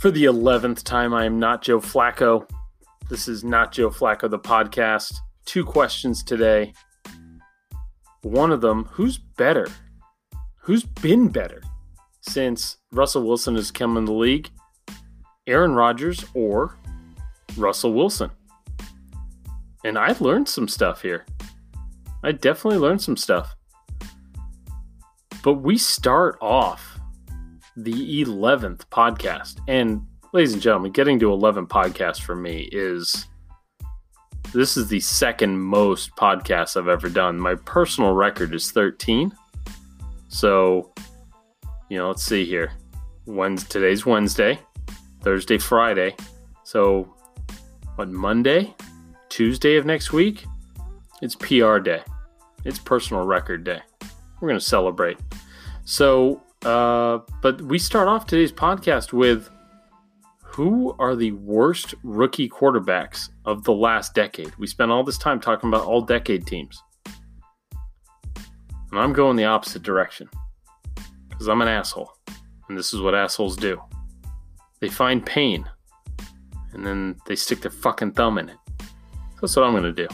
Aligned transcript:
For 0.00 0.12
the 0.12 0.26
11th 0.26 0.84
time, 0.84 1.12
I 1.12 1.24
am 1.24 1.40
not 1.40 1.60
Joe 1.60 1.80
Flacco. 1.80 2.48
This 3.10 3.26
is 3.26 3.42
not 3.42 3.72
Joe 3.72 3.90
Flacco, 3.90 4.30
the 4.30 4.38
podcast. 4.38 5.16
Two 5.44 5.64
questions 5.64 6.22
today. 6.22 6.72
One 8.22 8.52
of 8.52 8.60
them 8.60 8.84
who's 8.92 9.18
better? 9.18 9.66
Who's 10.60 10.84
been 10.84 11.30
better 11.30 11.64
since 12.20 12.76
Russell 12.92 13.26
Wilson 13.26 13.56
has 13.56 13.72
come 13.72 13.96
in 13.96 14.04
the 14.04 14.12
league? 14.12 14.50
Aaron 15.48 15.72
Rodgers 15.72 16.24
or 16.32 16.76
Russell 17.56 17.92
Wilson? 17.92 18.30
And 19.84 19.98
I 19.98 20.14
learned 20.20 20.48
some 20.48 20.68
stuff 20.68 21.02
here. 21.02 21.26
I 22.22 22.30
definitely 22.30 22.78
learned 22.78 23.02
some 23.02 23.16
stuff. 23.16 23.56
But 25.42 25.54
we 25.54 25.76
start 25.76 26.38
off 26.40 26.97
the 27.78 28.24
11th 28.24 28.86
podcast. 28.90 29.60
And 29.68 30.04
ladies 30.32 30.52
and 30.52 30.60
gentlemen, 30.60 30.90
getting 30.90 31.18
to 31.20 31.32
11 31.32 31.68
podcasts 31.68 32.20
for 32.20 32.34
me 32.34 32.68
is 32.72 33.26
this 34.52 34.76
is 34.76 34.88
the 34.88 34.98
second 34.98 35.60
most 35.60 36.10
podcasts 36.16 36.76
I've 36.76 36.88
ever 36.88 37.08
done. 37.08 37.38
My 37.38 37.54
personal 37.54 38.14
record 38.14 38.52
is 38.52 38.72
13. 38.72 39.32
So, 40.28 40.92
you 41.88 41.98
know, 41.98 42.08
let's 42.08 42.24
see 42.24 42.44
here. 42.44 42.72
Wednesday, 43.26 43.68
today's 43.68 44.04
Wednesday, 44.04 44.58
Thursday, 45.22 45.58
Friday. 45.58 46.16
So, 46.64 47.14
on 47.96 48.12
Monday, 48.12 48.74
Tuesday 49.28 49.76
of 49.76 49.86
next 49.86 50.12
week, 50.12 50.44
it's 51.22 51.36
PR 51.36 51.78
day. 51.78 52.02
It's 52.64 52.78
personal 52.78 53.24
record 53.24 53.62
day. 53.62 53.80
We're 54.40 54.48
going 54.48 54.58
to 54.58 54.64
celebrate. 54.64 55.18
So, 55.84 56.42
uh, 56.64 57.18
but 57.42 57.60
we 57.62 57.78
start 57.78 58.08
off 58.08 58.26
today's 58.26 58.52
podcast 58.52 59.12
with 59.12 59.48
who 60.42 60.94
are 60.98 61.14
the 61.14 61.32
worst 61.32 61.94
rookie 62.02 62.48
quarterbacks 62.48 63.28
of 63.44 63.64
the 63.64 63.72
last 63.72 64.14
decade? 64.14 64.52
We 64.56 64.66
spent 64.66 64.90
all 64.90 65.04
this 65.04 65.18
time 65.18 65.40
talking 65.40 65.68
about 65.68 65.84
all 65.84 66.00
decade 66.00 66.46
teams. 66.46 66.82
And 68.90 68.98
I'm 68.98 69.12
going 69.12 69.36
the 69.36 69.44
opposite 69.44 69.82
direction 69.82 70.28
because 71.28 71.48
I'm 71.48 71.62
an 71.62 71.68
asshole. 71.68 72.12
And 72.68 72.76
this 72.76 72.92
is 72.92 73.00
what 73.00 73.14
assholes 73.14 73.56
do 73.56 73.80
they 74.80 74.88
find 74.88 75.24
pain 75.24 75.68
and 76.72 76.86
then 76.86 77.16
they 77.26 77.34
stick 77.34 77.60
their 77.60 77.70
fucking 77.70 78.12
thumb 78.12 78.38
in 78.38 78.48
it. 78.48 78.56
That's 79.40 79.56
what 79.56 79.64
I'm 79.64 79.72
going 79.72 79.82
to 79.82 79.92
do. 79.92 80.08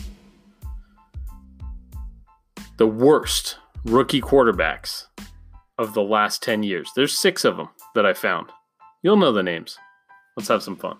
The 2.76 2.86
worst 2.86 3.56
rookie 3.84 4.20
quarterbacks 4.20 5.06
of 5.78 5.94
the 5.94 6.02
last 6.02 6.42
10 6.42 6.62
years. 6.62 6.90
There's 6.94 7.16
six 7.16 7.44
of 7.44 7.56
them 7.56 7.68
that 7.94 8.06
I 8.06 8.14
found. 8.14 8.50
You'll 9.02 9.16
know 9.16 9.32
the 9.32 9.42
names. 9.42 9.76
Let's 10.36 10.48
have 10.48 10.62
some 10.62 10.76
fun. 10.76 10.98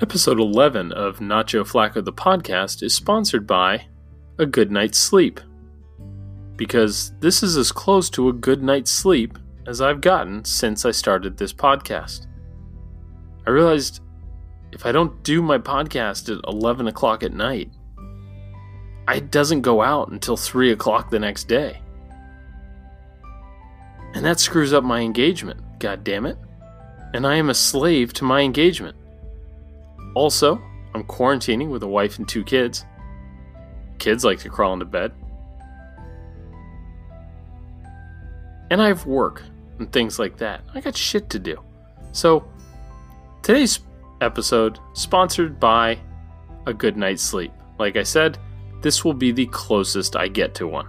Episode 0.00 0.40
11 0.40 0.92
of 0.92 1.20
Not 1.20 1.48
Joe 1.48 1.62
Flacco 1.62 2.02
the 2.02 2.12
podcast 2.12 2.82
is 2.82 2.94
sponsored 2.94 3.46
by 3.46 3.86
A 4.38 4.46
Good 4.46 4.72
Night's 4.72 4.98
Sleep. 4.98 5.40
Because 6.56 7.12
this 7.20 7.42
is 7.42 7.56
as 7.56 7.70
close 7.70 8.10
to 8.10 8.28
a 8.28 8.32
good 8.32 8.62
night's 8.62 8.90
sleep 8.90 9.38
as 9.66 9.80
I've 9.80 10.00
gotten 10.00 10.44
since 10.44 10.84
I 10.84 10.90
started 10.90 11.36
this 11.36 11.52
podcast. 11.52 12.26
I 13.46 13.50
realized 13.50 14.00
if 14.72 14.86
I 14.86 14.92
don't 14.92 15.22
do 15.22 15.42
my 15.42 15.58
podcast 15.58 16.34
at 16.34 16.44
11 16.48 16.86
o'clock 16.86 17.22
at 17.22 17.32
night, 17.32 17.70
it 19.08 19.30
doesn't 19.30 19.62
go 19.62 19.82
out 19.82 20.10
until 20.10 20.36
3 20.36 20.72
o'clock 20.72 21.10
the 21.10 21.18
next 21.18 21.48
day. 21.48 21.80
And 24.14 24.24
that 24.24 24.40
screws 24.40 24.72
up 24.72 24.84
my 24.84 25.00
engagement, 25.00 25.60
god 25.78 26.04
damn 26.04 26.26
it. 26.26 26.38
And 27.14 27.26
I 27.26 27.36
am 27.36 27.50
a 27.50 27.54
slave 27.54 28.12
to 28.14 28.24
my 28.24 28.40
engagement. 28.40 28.96
Also, 30.14 30.60
I'm 30.94 31.04
quarantining 31.04 31.70
with 31.70 31.82
a 31.82 31.88
wife 31.88 32.18
and 32.18 32.28
two 32.28 32.44
kids. 32.44 32.84
Kids 33.98 34.24
like 34.24 34.38
to 34.40 34.48
crawl 34.48 34.72
into 34.72 34.84
bed. 34.84 35.12
And 38.70 38.80
I 38.80 38.88
have 38.88 39.06
work 39.06 39.42
and 39.78 39.92
things 39.92 40.18
like 40.18 40.36
that. 40.38 40.62
I 40.74 40.80
got 40.80 40.96
shit 40.96 41.30
to 41.30 41.38
do. 41.38 41.60
So, 42.12 42.48
today's 43.42 43.80
episode 44.20 44.78
sponsored 44.92 45.58
by 45.58 45.98
a 46.66 46.74
good 46.74 46.96
night's 46.96 47.22
sleep. 47.22 47.52
Like 47.78 47.96
I 47.96 48.02
said, 48.02 48.38
this 48.82 49.04
will 49.04 49.14
be 49.14 49.32
the 49.32 49.46
closest 49.46 50.16
I 50.16 50.28
get 50.28 50.54
to 50.56 50.66
one. 50.66 50.88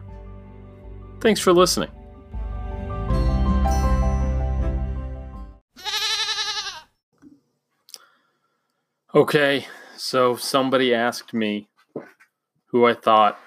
Thanks 1.20 1.40
for 1.40 1.54
listening. 1.54 1.90
Okay, 9.14 9.68
so 9.98 10.38
somebody 10.38 10.94
asked 10.94 11.34
me 11.34 11.68
who 12.68 12.86
I 12.86 12.94
thought 12.94 13.38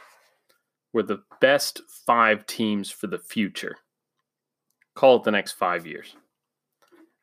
were 0.92 1.02
the 1.02 1.22
best 1.40 1.80
five 2.06 2.46
teams 2.46 2.90
for 2.90 3.06
the 3.06 3.18
future. 3.18 3.76
Call 4.94 5.16
it 5.16 5.24
the 5.24 5.30
next 5.30 5.52
five 5.52 5.86
years. 5.86 6.16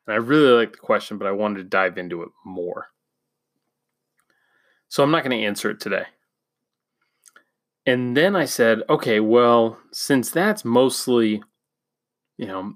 And 0.08 0.14
I 0.14 0.18
really 0.18 0.52
like 0.52 0.74
the 0.74 0.78
question, 0.80 1.18
but 1.18 1.28
I 1.28 1.32
wanted 1.32 1.58
to 1.58 1.64
dive 1.64 1.98
into 1.98 2.24
it 2.24 2.30
more. 2.46 2.88
So 4.88 5.04
I'm 5.04 5.12
not 5.12 5.24
going 5.24 5.40
to 5.40 5.46
answer 5.46 5.70
it 5.70 5.80
today. 5.80 6.06
And 7.86 8.16
then 8.16 8.36
I 8.36 8.46
said, 8.46 8.84
okay, 8.90 9.20
well, 9.20 9.80
since 9.92 10.30
that's 10.30 10.66
mostly, 10.66 11.42
you 12.38 12.46
know, 12.46 12.74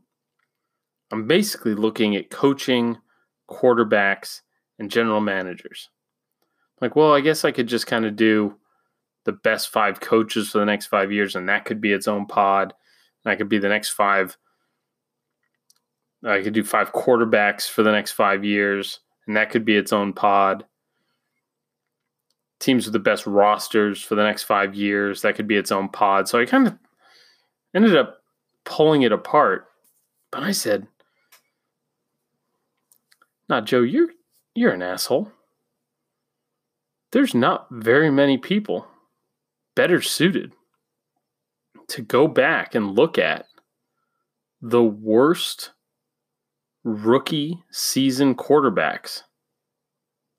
I'm 1.12 1.28
basically 1.28 1.76
looking 1.76 2.16
at 2.16 2.30
coaching, 2.30 2.98
quarterbacks, 3.50 4.42
and 4.80 4.90
general 4.90 5.22
managers. 5.22 5.90
Like, 6.82 6.96
well, 6.96 7.14
I 7.14 7.22
guess 7.22 7.46
I 7.46 7.52
could 7.52 7.68
just 7.68 7.88
kind 7.88 8.06
of 8.06 8.16
do 8.16 8.56
the 9.26 9.32
best 9.32 9.70
five 9.70 10.00
coaches 10.00 10.50
for 10.50 10.60
the 10.60 10.66
next 10.66 10.88
five 10.88 11.12
years, 11.12 11.36
and 11.36 11.48
that 11.50 11.66
could 11.66 11.82
be 11.82 11.94
its 11.94 12.08
own 12.08 12.26
pod. 12.26 12.74
And 13.24 13.32
I 13.32 13.36
could 13.36 13.50
be 13.50 13.60
the 13.60 13.70
next 13.70 13.90
five 13.90 14.38
Uh, 16.26 16.32
I 16.32 16.42
could 16.42 16.54
do 16.54 16.64
five 16.64 16.92
quarterbacks 16.92 17.70
for 17.70 17.84
the 17.84 17.92
next 17.92 18.12
five 18.12 18.44
years, 18.44 19.00
and 19.28 19.38
that 19.38 19.52
could 19.52 19.64
be 19.64 19.76
its 19.76 19.94
own 19.94 20.14
pod. 20.14 20.66
Teams 22.60 22.86
with 22.86 22.94
the 22.94 23.00
best 23.00 23.28
rosters 23.28 24.02
for 24.02 24.16
the 24.16 24.24
next 24.24 24.44
five 24.44 24.74
years, 24.74 25.22
that 25.22 25.36
could 25.36 25.48
be 25.48 25.58
its 25.58 25.72
own 25.72 25.90
pod. 25.90 26.28
So 26.28 26.40
I 26.40 26.46
kind 26.46 26.68
of 26.68 26.78
ended 27.76 27.96
up 27.96 28.18
pulling 28.64 29.04
it 29.04 29.12
apart. 29.12 29.68
But 30.32 30.44
I 30.44 30.52
said, 30.52 30.88
"Not 33.48 33.66
Joe, 33.66 33.82
you're 33.82 34.10
you're 34.56 34.72
an 34.74 34.82
asshole. 34.82 35.32
There's 37.12 37.36
not 37.36 37.68
very 37.70 38.10
many 38.10 38.38
people 38.38 38.88
better 39.76 40.02
suited 40.02 40.54
to 41.88 42.02
go 42.02 42.28
back 42.28 42.74
and 42.74 42.96
look 42.96 43.18
at 43.18 43.48
the 44.62 44.84
worst 44.84 45.72
rookie 46.86 47.64
season 47.72 48.36
quarterbacks 48.36 49.24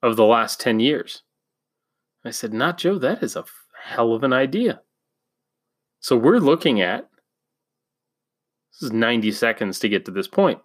of 0.02 0.16
the 0.16 0.24
last 0.24 0.60
10 0.60 0.80
years. 0.80 1.22
I 2.24 2.30
said, 2.30 2.54
Not 2.54 2.78
Joe, 2.78 2.98
that 2.98 3.22
is 3.22 3.36
a 3.36 3.44
hell 3.82 4.14
of 4.14 4.22
an 4.22 4.32
idea. 4.32 4.80
So 6.00 6.16
we're 6.16 6.38
looking 6.38 6.80
at 6.80 7.08
this 8.72 8.88
is 8.88 8.92
90 8.92 9.32
seconds 9.32 9.78
to 9.80 9.88
get 9.88 10.04
to 10.04 10.10
this 10.10 10.28
point. 10.28 10.60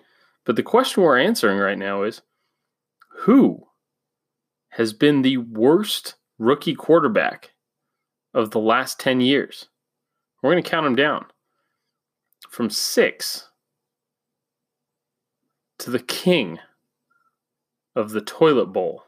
But 0.46 0.56
the 0.56 0.64
question 0.64 1.02
we're 1.02 1.20
answering 1.20 1.58
right 1.58 1.78
now 1.78 2.04
is 2.04 2.22
who 3.10 3.68
has 4.70 4.94
been 4.94 5.22
the 5.22 5.38
worst 5.38 6.16
rookie 6.38 6.76
quarterback 6.76 7.52
of 8.34 8.52
the 8.52 8.60
last 8.60 9.00
10 9.00 9.22
years? 9.22 9.68
We're 10.42 10.52
going 10.52 10.64
to 10.64 10.70
count 10.70 10.86
them 10.86 10.96
down 10.96 11.26
from 12.50 12.70
six 12.70 13.51
to 15.82 15.90
the 15.90 16.00
king 16.00 16.60
of 17.96 18.12
the 18.12 18.22
toilet 18.22 18.68
bowl. 18.68 19.04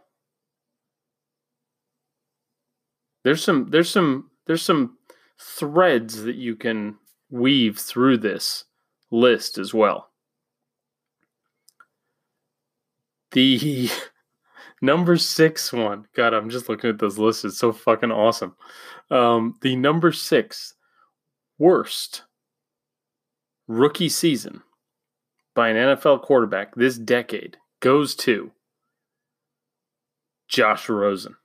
There's 3.23 3.43
some 3.43 3.69
there's 3.69 3.89
some 3.89 4.31
there's 4.47 4.63
some 4.63 4.97
threads 5.39 6.23
that 6.23 6.35
you 6.35 6.55
can 6.55 6.97
weave 7.29 7.77
through 7.77 8.17
this 8.17 8.65
list 9.11 9.57
as 9.59 9.73
well. 9.73 10.09
The 13.31 13.89
number 14.81 15.15
six 15.17 15.71
one, 15.71 16.07
God, 16.15 16.33
I'm 16.33 16.49
just 16.49 16.69
looking 16.69 16.89
at 16.89 16.99
this 16.99 17.19
list. 17.19 17.45
It's 17.45 17.59
so 17.59 17.71
fucking 17.71 18.11
awesome. 18.11 18.55
Um, 19.11 19.57
the 19.61 19.75
number 19.75 20.11
six 20.11 20.73
worst 21.59 22.23
rookie 23.67 24.09
season 24.09 24.63
by 25.55 25.69
an 25.69 25.75
NFL 25.75 26.21
quarterback 26.21 26.75
this 26.75 26.97
decade 26.97 27.57
goes 27.79 28.15
to 28.15 28.51
Josh 30.47 30.89
Rosen. 30.89 31.35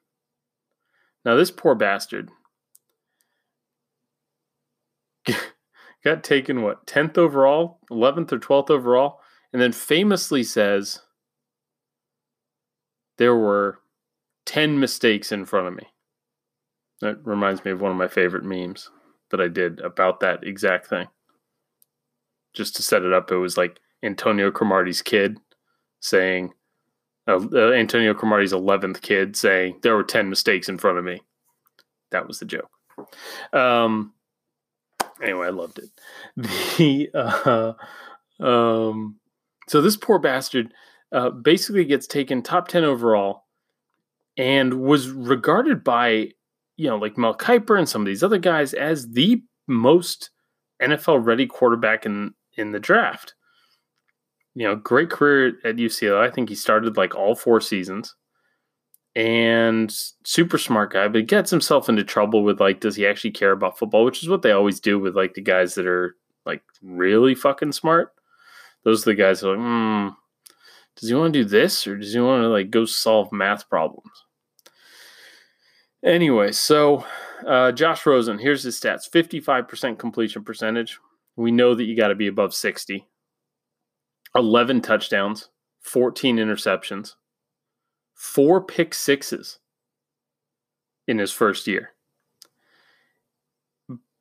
Now, 1.24 1.34
this 1.36 1.50
poor 1.50 1.74
bastard 1.74 2.30
got 6.04 6.22
taken 6.24 6.62
what 6.62 6.86
10th 6.86 7.18
overall, 7.18 7.80
11th 7.90 8.32
or 8.32 8.38
12th 8.38 8.70
overall, 8.70 9.20
and 9.52 9.60
then 9.60 9.72
famously 9.72 10.42
says 10.42 11.00
there 13.18 13.34
were 13.34 13.80
10 14.46 14.78
mistakes 14.78 15.32
in 15.32 15.44
front 15.44 15.66
of 15.68 15.74
me. 15.74 15.88
That 17.00 17.18
reminds 17.24 17.64
me 17.64 17.70
of 17.70 17.80
one 17.80 17.90
of 17.90 17.96
my 17.96 18.08
favorite 18.08 18.44
memes 18.44 18.90
that 19.30 19.40
I 19.40 19.48
did 19.48 19.80
about 19.80 20.20
that 20.20 20.44
exact 20.44 20.86
thing. 20.86 21.08
Just 22.54 22.74
to 22.76 22.82
set 22.82 23.02
it 23.02 23.12
up, 23.12 23.30
it 23.30 23.36
was 23.36 23.56
like 23.56 23.78
Antonio 24.02 24.50
Cromartie's 24.50 25.02
kid 25.02 25.38
saying, 26.00 26.52
uh, 27.26 27.40
uh, 27.52 27.72
Antonio 27.72 28.14
Cromartie's 28.14 28.52
11th 28.52 29.00
kid 29.00 29.36
saying, 29.36 29.78
there 29.82 29.96
were 29.96 30.04
10 30.04 30.30
mistakes 30.30 30.68
in 30.68 30.78
front 30.78 30.98
of 30.98 31.04
me. 31.04 31.20
That 32.10 32.26
was 32.26 32.38
the 32.38 32.46
joke. 32.46 32.70
Um, 33.52 34.12
anyway, 35.22 35.46
I 35.46 35.50
loved 35.50 35.78
it. 35.78 35.90
The 36.78 37.10
uh, 37.14 37.72
um, 38.40 39.18
so 39.66 39.80
this 39.80 39.96
poor 39.96 40.18
bastard 40.18 40.72
uh, 41.12 41.30
basically 41.30 41.84
gets 41.84 42.06
taken 42.06 42.42
top 42.42 42.68
ten 42.68 42.84
overall, 42.84 43.44
and 44.36 44.80
was 44.80 45.10
regarded 45.10 45.82
by 45.82 46.30
you 46.76 46.88
know 46.88 46.96
like 46.96 47.18
Mel 47.18 47.36
Kiper 47.36 47.78
and 47.78 47.88
some 47.88 48.02
of 48.02 48.06
these 48.06 48.22
other 48.22 48.38
guys 48.38 48.74
as 48.74 49.10
the 49.10 49.42
most 49.66 50.30
NFL 50.80 51.24
ready 51.24 51.46
quarterback 51.46 52.06
in 52.06 52.34
in 52.56 52.72
the 52.72 52.80
draft. 52.80 53.34
You 54.58 54.66
know, 54.66 54.74
great 54.74 55.08
career 55.08 55.52
at 55.64 55.76
UCLA. 55.76 56.18
I 56.18 56.32
think 56.32 56.48
he 56.48 56.56
started 56.56 56.96
like 56.96 57.14
all 57.14 57.36
four 57.36 57.60
seasons 57.60 58.16
and 59.14 59.94
super 60.24 60.58
smart 60.58 60.92
guy, 60.92 61.06
but 61.06 61.28
gets 61.28 61.48
himself 61.48 61.88
into 61.88 62.02
trouble 62.02 62.42
with 62.42 62.58
like, 62.58 62.80
does 62.80 62.96
he 62.96 63.06
actually 63.06 63.30
care 63.30 63.52
about 63.52 63.78
football? 63.78 64.04
Which 64.04 64.20
is 64.20 64.28
what 64.28 64.42
they 64.42 64.50
always 64.50 64.80
do 64.80 64.98
with 64.98 65.14
like 65.14 65.34
the 65.34 65.42
guys 65.42 65.76
that 65.76 65.86
are 65.86 66.16
like 66.44 66.62
really 66.82 67.36
fucking 67.36 67.70
smart. 67.70 68.12
Those 68.82 69.06
are 69.06 69.12
the 69.12 69.14
guys 69.14 69.44
are 69.44 69.56
like, 69.56 69.64
hmm, 69.64 70.08
does 70.96 71.08
he 71.08 71.14
want 71.14 71.32
to 71.34 71.44
do 71.44 71.48
this 71.48 71.86
or 71.86 71.96
does 71.96 72.12
he 72.12 72.18
want 72.18 72.42
to 72.42 72.48
like 72.48 72.72
go 72.72 72.84
solve 72.84 73.30
math 73.30 73.68
problems? 73.68 74.10
Anyway, 76.04 76.50
so 76.50 77.04
uh, 77.46 77.70
Josh 77.70 78.04
Rosen, 78.04 78.40
here's 78.40 78.64
his 78.64 78.80
stats 78.80 79.08
55% 79.08 80.00
completion 80.00 80.42
percentage. 80.42 80.98
We 81.36 81.52
know 81.52 81.76
that 81.76 81.84
you 81.84 81.96
got 81.96 82.08
to 82.08 82.16
be 82.16 82.26
above 82.26 82.54
60. 82.54 83.06
11 84.34 84.82
touchdowns, 84.82 85.48
14 85.80 86.36
interceptions, 86.36 87.14
four 88.14 88.62
pick 88.62 88.94
sixes 88.94 89.58
in 91.06 91.18
his 91.18 91.32
first 91.32 91.66
year. 91.66 91.90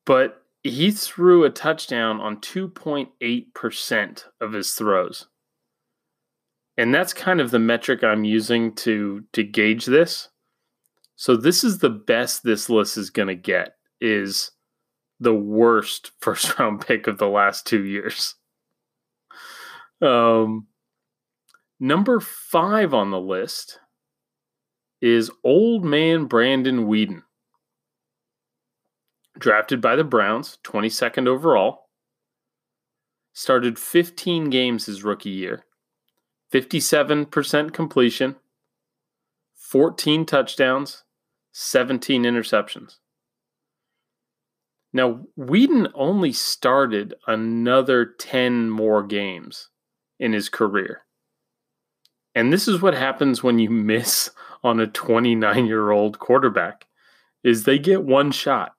But 0.05 0.43
he 0.63 0.91
threw 0.91 1.43
a 1.43 1.49
touchdown 1.49 2.19
on 2.19 2.37
2.8% 2.37 4.23
of 4.39 4.53
his 4.53 4.71
throws. 4.73 5.27
And 6.77 6.93
that's 6.93 7.13
kind 7.13 7.41
of 7.41 7.51
the 7.51 7.59
metric 7.59 8.03
I'm 8.03 8.23
using 8.23 8.73
to 8.75 9.23
to 9.33 9.43
gauge 9.43 9.85
this. 9.85 10.29
So 11.15 11.35
this 11.35 11.63
is 11.63 11.79
the 11.79 11.89
best 11.89 12.43
this 12.43 12.69
list 12.69 12.97
is 12.97 13.09
going 13.09 13.29
to 13.29 13.35
get 13.35 13.75
is 13.99 14.51
the 15.19 15.33
worst 15.33 16.11
first 16.21 16.57
round 16.59 16.85
pick 16.85 17.07
of 17.07 17.17
the 17.17 17.27
last 17.27 17.65
2 17.65 17.83
years. 17.83 18.35
Um 20.01 20.67
number 21.79 22.19
5 22.19 22.93
on 22.93 23.11
the 23.11 23.19
list 23.19 23.79
is 25.01 25.31
old 25.43 25.83
man 25.83 26.25
Brandon 26.25 26.87
Weeden. 26.87 27.23
Drafted 29.37 29.81
by 29.81 29.95
the 29.95 30.03
Browns, 30.03 30.57
22nd 30.63 31.27
overall. 31.27 31.89
Started 33.33 33.77
15 33.77 34.49
games 34.49 34.87
his 34.87 35.03
rookie 35.03 35.29
year. 35.29 35.63
57% 36.51 37.73
completion, 37.73 38.37
14 39.55 40.25
touchdowns, 40.25 41.03
17 41.51 42.23
interceptions. 42.23 42.97
Now, 44.93 45.25
Weeden 45.37 45.91
only 45.93 46.31
started 46.31 47.13
another 47.27 48.05
10 48.05 48.69
more 48.69 49.03
games 49.03 49.69
in 50.19 50.33
his 50.33 50.49
career. 50.49 51.01
And 52.35 52.53
this 52.53 52.67
is 52.67 52.81
what 52.81 52.93
happens 52.93 53.41
when 53.41 53.59
you 53.59 53.69
miss 53.69 54.29
on 54.63 54.79
a 54.79 54.87
29 54.87 55.65
year 55.65 55.91
old 55.91 56.19
quarterback 56.19 56.85
is 57.43 57.63
they 57.63 57.79
get 57.79 58.03
one 58.03 58.31
shot. 58.31 58.73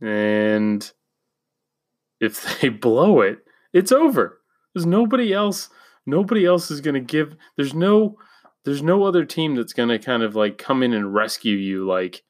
And 0.00 0.90
if 2.20 2.60
they 2.60 2.68
blow 2.68 3.20
it, 3.20 3.38
it's 3.72 3.92
over. 3.92 4.40
There's 4.74 4.86
nobody 4.86 5.32
else 5.32 5.68
nobody 6.06 6.46
else 6.46 6.70
is 6.70 6.80
going 6.80 6.94
to 6.94 7.00
give 7.00 7.36
there's 7.56 7.74
no 7.74 8.16
there's 8.64 8.82
no 8.82 9.04
other 9.04 9.24
team 9.24 9.56
that's 9.56 9.72
going 9.72 9.88
to 9.88 9.98
kind 9.98 10.22
of 10.22 10.36
like 10.36 10.56
come 10.56 10.82
in 10.82 10.92
and 10.92 11.12
rescue 11.12 11.56
you 11.56 11.86
like 11.86 12.22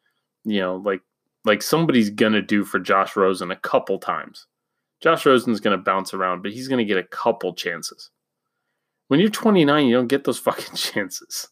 you 0.44 0.61
know 0.61 0.77
like 0.77 1.03
like 1.44 1.62
somebody's 1.62 2.11
going 2.11 2.32
to 2.32 2.43
do 2.43 2.65
for 2.65 2.81
Josh 2.81 3.15
Rosen 3.15 3.53
a 3.53 3.56
couple 3.56 3.99
times. 3.99 4.47
Josh 5.02 5.26
Rosen's 5.26 5.60
going 5.60 5.76
to 5.76 5.82
bounce 5.82 6.14
around, 6.14 6.43
but 6.43 6.52
he's 6.52 6.69
going 6.69 6.78
to 6.78 6.84
get 6.84 6.98
a 6.98 7.08
couple 7.08 7.54
chances. 7.54 8.10
When 9.08 9.20
you're 9.20 9.28
29, 9.28 9.87
you 9.87 9.94
don't 9.94 10.06
get 10.08 10.25
those 10.25 10.38
fucking 10.40 10.75
chances. 10.75 11.48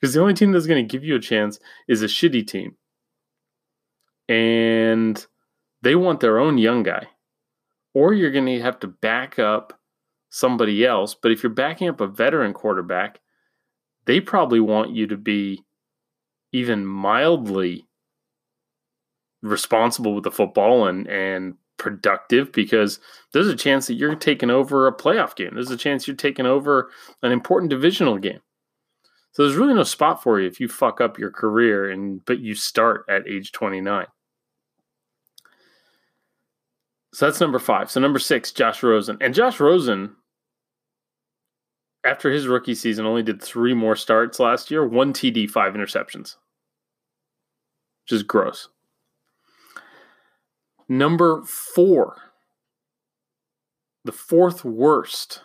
Because 0.00 0.14
the 0.14 0.20
only 0.20 0.34
team 0.34 0.52
that's 0.52 0.66
going 0.66 0.86
to 0.86 0.92
give 0.92 1.04
you 1.04 1.16
a 1.16 1.20
chance 1.20 1.58
is 1.88 2.02
a 2.02 2.06
shitty 2.06 2.46
team. 2.46 2.76
And 4.28 5.24
they 5.82 5.94
want 5.94 6.20
their 6.20 6.38
own 6.38 6.58
young 6.58 6.82
guy. 6.82 7.08
Or 7.94 8.12
you're 8.12 8.32
going 8.32 8.46
to 8.46 8.60
have 8.60 8.80
to 8.80 8.88
back 8.88 9.38
up 9.38 9.78
somebody 10.30 10.84
else. 10.84 11.14
But 11.14 11.30
if 11.30 11.42
you're 11.42 11.50
backing 11.50 11.88
up 11.88 12.00
a 12.00 12.06
veteran 12.06 12.52
quarterback, 12.52 13.20
they 14.06 14.20
probably 14.20 14.60
want 14.60 14.90
you 14.90 15.06
to 15.06 15.16
be 15.16 15.62
even 16.52 16.84
mildly 16.84 17.86
responsible 19.42 20.14
with 20.14 20.24
the 20.24 20.30
football 20.30 20.86
and, 20.86 21.06
and 21.06 21.54
productive 21.84 22.50
because 22.50 22.98
there's 23.34 23.46
a 23.46 23.54
chance 23.54 23.86
that 23.86 23.94
you're 23.94 24.14
taking 24.14 24.48
over 24.48 24.86
a 24.86 24.96
playoff 24.96 25.36
game. 25.36 25.50
There's 25.52 25.70
a 25.70 25.76
chance 25.76 26.08
you're 26.08 26.16
taking 26.16 26.46
over 26.46 26.90
an 27.22 27.30
important 27.30 27.68
divisional 27.68 28.16
game. 28.16 28.40
So 29.32 29.42
there's 29.42 29.58
really 29.58 29.74
no 29.74 29.82
spot 29.82 30.22
for 30.22 30.40
you 30.40 30.48
if 30.48 30.58
you 30.58 30.66
fuck 30.66 31.02
up 31.02 31.18
your 31.18 31.30
career 31.30 31.90
and 31.90 32.24
but 32.24 32.40
you 32.40 32.54
start 32.54 33.04
at 33.10 33.28
age 33.28 33.52
29. 33.52 34.06
So 37.12 37.26
that's 37.26 37.40
number 37.40 37.58
five. 37.58 37.90
So 37.90 38.00
number 38.00 38.18
six, 38.18 38.50
Josh 38.50 38.82
Rosen. 38.82 39.18
And 39.20 39.34
Josh 39.34 39.60
Rosen, 39.60 40.16
after 42.02 42.30
his 42.30 42.46
rookie 42.46 42.74
season, 42.74 43.04
only 43.04 43.22
did 43.22 43.42
three 43.42 43.74
more 43.74 43.94
starts 43.94 44.40
last 44.40 44.70
year, 44.70 44.88
one 44.88 45.12
TD, 45.12 45.50
five 45.50 45.74
interceptions. 45.74 46.36
Which 48.04 48.12
is 48.12 48.22
gross. 48.22 48.68
Number 50.88 51.42
four, 51.42 52.16
the 54.04 54.12
fourth 54.12 54.64
worst 54.64 55.40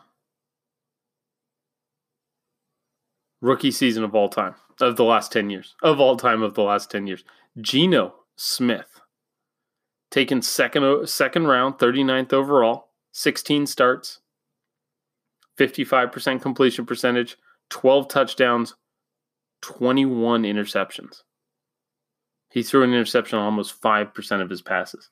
rookie 3.42 3.72
season 3.72 4.04
of 4.04 4.14
all 4.14 4.30
time, 4.30 4.56
of 4.82 4.98
the 4.98 5.04
last 5.04 5.32
10 5.32 5.50
years, 5.50 5.76
of 5.82 6.00
all 6.00 6.18
time 6.18 6.44
of 6.44 6.56
the 6.56 6.64
last 6.64 6.92
10 6.92 7.08
years. 7.08 7.24
Geno 7.60 8.16
Smith, 8.36 9.00
taken 10.12 10.42
second, 10.42 11.08
second 11.08 11.48
round, 11.48 11.78
39th 11.78 12.34
overall, 12.34 12.90
16 13.14 13.66
starts, 13.68 14.20
55% 15.58 16.42
completion 16.42 16.86
percentage, 16.86 17.38
12 17.70 18.08
touchdowns, 18.08 18.76
21 19.62 20.44
interceptions. 20.44 21.24
He 22.50 22.64
threw 22.64 22.84
an 22.84 22.94
interception 22.94 23.38
on 23.38 23.46
almost 23.46 23.80
5% 23.82 24.42
of 24.42 24.50
his 24.50 24.62
passes. 24.62 25.10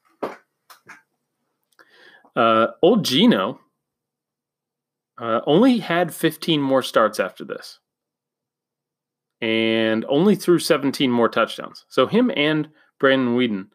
Uh, 2.38 2.68
old 2.84 3.04
Geno 3.04 3.60
uh, 5.18 5.42
only 5.48 5.80
had 5.80 6.14
15 6.14 6.62
more 6.62 6.84
starts 6.84 7.20
after 7.20 7.44
this 7.44 7.80
and 9.42 10.06
only 10.08 10.36
threw 10.36 10.60
17 10.60 11.10
more 11.10 11.30
touchdowns. 11.30 11.86
So 11.90 12.06
him 12.06 12.32
and 12.36 12.70
Brandon 13.00 13.36
Weeden 13.36 13.70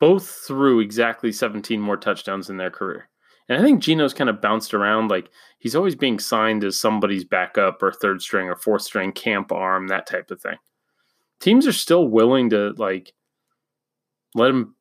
both 0.00 0.26
threw 0.46 0.80
exactly 0.80 1.30
17 1.30 1.78
more 1.78 1.98
touchdowns 1.98 2.48
in 2.48 2.56
their 2.56 2.70
career. 2.70 3.10
And 3.50 3.58
I 3.58 3.62
think 3.62 3.82
Geno's 3.82 4.14
kind 4.14 4.30
of 4.30 4.40
bounced 4.40 4.72
around. 4.72 5.08
Like 5.08 5.28
he's 5.58 5.76
always 5.76 5.94
being 5.94 6.18
signed 6.18 6.64
as 6.64 6.80
somebody's 6.80 7.24
backup 7.24 7.82
or 7.82 7.92
third 7.92 8.22
string 8.22 8.48
or 8.48 8.56
fourth 8.56 8.80
string 8.80 9.12
camp 9.12 9.52
arm, 9.52 9.88
that 9.88 10.06
type 10.06 10.30
of 10.30 10.40
thing. 10.40 10.56
Teams 11.40 11.66
are 11.66 11.72
still 11.72 12.08
willing 12.08 12.48
to 12.50 12.72
like 12.78 13.12
let 14.34 14.48
him 14.48 14.73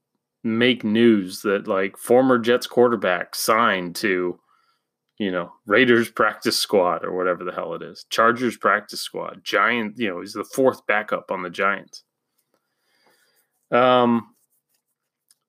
make 0.43 0.83
news 0.83 1.41
that 1.41 1.67
like 1.67 1.97
former 1.97 2.37
Jets 2.37 2.67
quarterback 2.67 3.35
signed 3.35 3.95
to 3.97 4.39
you 5.19 5.31
know, 5.31 5.51
Raiders 5.65 6.09
practice 6.15 6.57
squad 6.57 7.05
or 7.05 7.15
whatever 7.15 7.43
the 7.43 7.51
hell 7.51 7.73
it 7.75 7.81
is. 7.81 8.05
Chargers 8.09 8.57
practice 8.57 9.01
squad. 9.01 9.41
Giant, 9.43 9.97
you 9.97 10.09
know, 10.09 10.19
he's 10.19 10.33
the 10.33 10.43
fourth 10.43 10.85
backup 10.87 11.31
on 11.31 11.43
the 11.43 11.49
Giants. 11.49 12.03
Um 13.71 14.29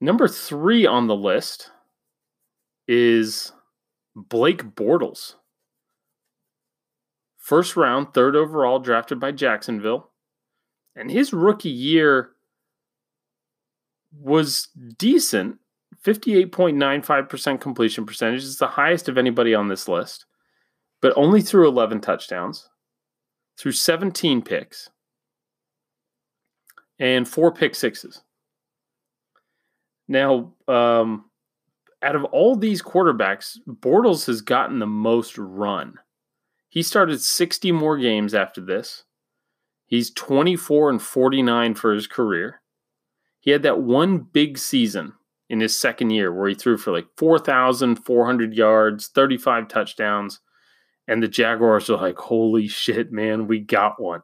Number 0.00 0.28
three 0.28 0.84
on 0.84 1.06
the 1.06 1.16
list 1.16 1.70
is 2.86 3.52
Blake 4.14 4.62
Bortles. 4.62 5.36
First 7.38 7.74
round, 7.76 8.12
third 8.12 8.36
overall, 8.36 8.80
drafted 8.80 9.18
by 9.18 9.32
Jacksonville. 9.32 10.10
And 10.94 11.10
his 11.10 11.32
rookie 11.32 11.70
year 11.70 12.33
was 14.20 14.68
decent 14.98 15.58
58.95% 16.04 17.60
completion 17.60 18.04
percentage 18.04 18.42
is 18.42 18.58
the 18.58 18.66
highest 18.66 19.08
of 19.08 19.16
anybody 19.16 19.54
on 19.54 19.68
this 19.68 19.88
list, 19.88 20.26
but 21.00 21.14
only 21.16 21.40
threw 21.40 21.66
11 21.66 22.02
touchdowns, 22.02 22.68
threw 23.58 23.72
17 23.72 24.42
picks, 24.42 24.90
and 26.98 27.26
four 27.26 27.52
pick 27.52 27.74
sixes. 27.74 28.22
Now, 30.06 30.52
um, 30.68 31.30
out 32.02 32.16
of 32.16 32.24
all 32.24 32.54
these 32.54 32.82
quarterbacks, 32.82 33.56
Bortles 33.66 34.26
has 34.26 34.42
gotten 34.42 34.78
the 34.78 34.86
most 34.86 35.38
run. 35.38 35.94
He 36.68 36.82
started 36.82 37.22
60 37.22 37.72
more 37.72 37.96
games 37.96 38.34
after 38.34 38.60
this. 38.60 39.04
He's 39.86 40.10
24 40.10 40.90
and 40.90 41.00
49 41.00 41.74
for 41.74 41.94
his 41.94 42.06
career. 42.06 42.60
He 43.44 43.50
had 43.50 43.62
that 43.64 43.82
one 43.82 44.20
big 44.20 44.56
season 44.56 45.12
in 45.50 45.60
his 45.60 45.78
second 45.78 46.08
year 46.08 46.32
where 46.32 46.48
he 46.48 46.54
threw 46.54 46.78
for 46.78 46.92
like 46.92 47.04
4,400 47.18 48.54
yards, 48.54 49.08
35 49.08 49.68
touchdowns. 49.68 50.40
And 51.06 51.22
the 51.22 51.28
Jaguars 51.28 51.90
are 51.90 51.98
like, 51.98 52.16
holy 52.16 52.68
shit, 52.68 53.12
man, 53.12 53.46
we 53.46 53.60
got 53.60 54.00
one. 54.00 54.22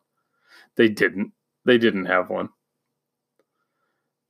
They 0.77 0.89
didn't. 0.89 1.33
They 1.67 1.77
didn't 1.77 2.07
have 2.07 2.31
one. 2.31 2.49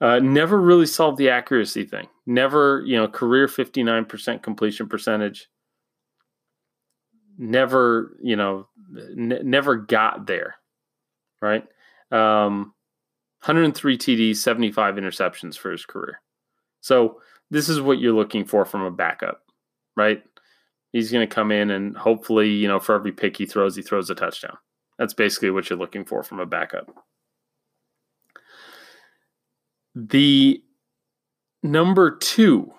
Uh, 0.01 0.19
never 0.19 0.61
really 0.61 0.87
solved 0.87 1.19
the 1.19 1.31
accuracy 1.31 1.85
thing. 1.85 2.09
Never, 2.27 2.83
you 2.85 2.97
know, 2.97 3.07
career 3.07 3.47
59% 3.47 4.43
completion 4.43 4.89
percentage. 4.89 5.49
Never, 7.39 8.17
you 8.21 8.35
know, 8.35 8.67
n- 9.17 9.43
never 9.45 9.77
got 9.77 10.27
there. 10.27 10.57
Right. 11.41 11.65
Um, 12.11 12.75
103 13.43 13.97
TDs, 13.97 14.37
75 14.37 14.97
interceptions 14.97 15.57
for 15.57 15.71
his 15.71 15.87
career. 15.87 16.21
So 16.83 17.21
this 17.51 17.69
is 17.69 17.81
what 17.81 17.99
you're 17.99 18.13
looking 18.13 18.45
for 18.45 18.65
from 18.65 18.83
a 18.83 18.91
backup, 18.91 19.43
right? 19.97 20.23
He's 20.93 21.11
going 21.11 21.27
to 21.27 21.35
come 21.35 21.51
in 21.51 21.71
and 21.71 21.97
hopefully, 21.97 22.51
you 22.51 22.69
know, 22.69 22.79
for 22.79 22.95
every 22.95 23.13
pick 23.13 23.37
he 23.37 23.47
throws, 23.47 23.77
he 23.77 23.83
throws 23.83 24.11
a 24.11 24.15
touchdown. 24.15 24.57
That's 24.99 25.15
basically 25.15 25.51
what 25.51 25.71
you're 25.71 25.79
looking 25.79 26.05
for 26.05 26.23
from 26.23 26.41
a 26.41 26.47
backup. 26.47 26.91
The 29.95 30.63
number 31.63 32.17
two 32.17 32.73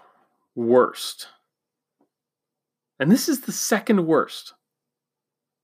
worst, 0.55 1.27
and 2.99 3.11
this 3.11 3.27
is 3.27 3.41
the 3.41 3.51
second 3.51 4.05
worst, 4.05 4.53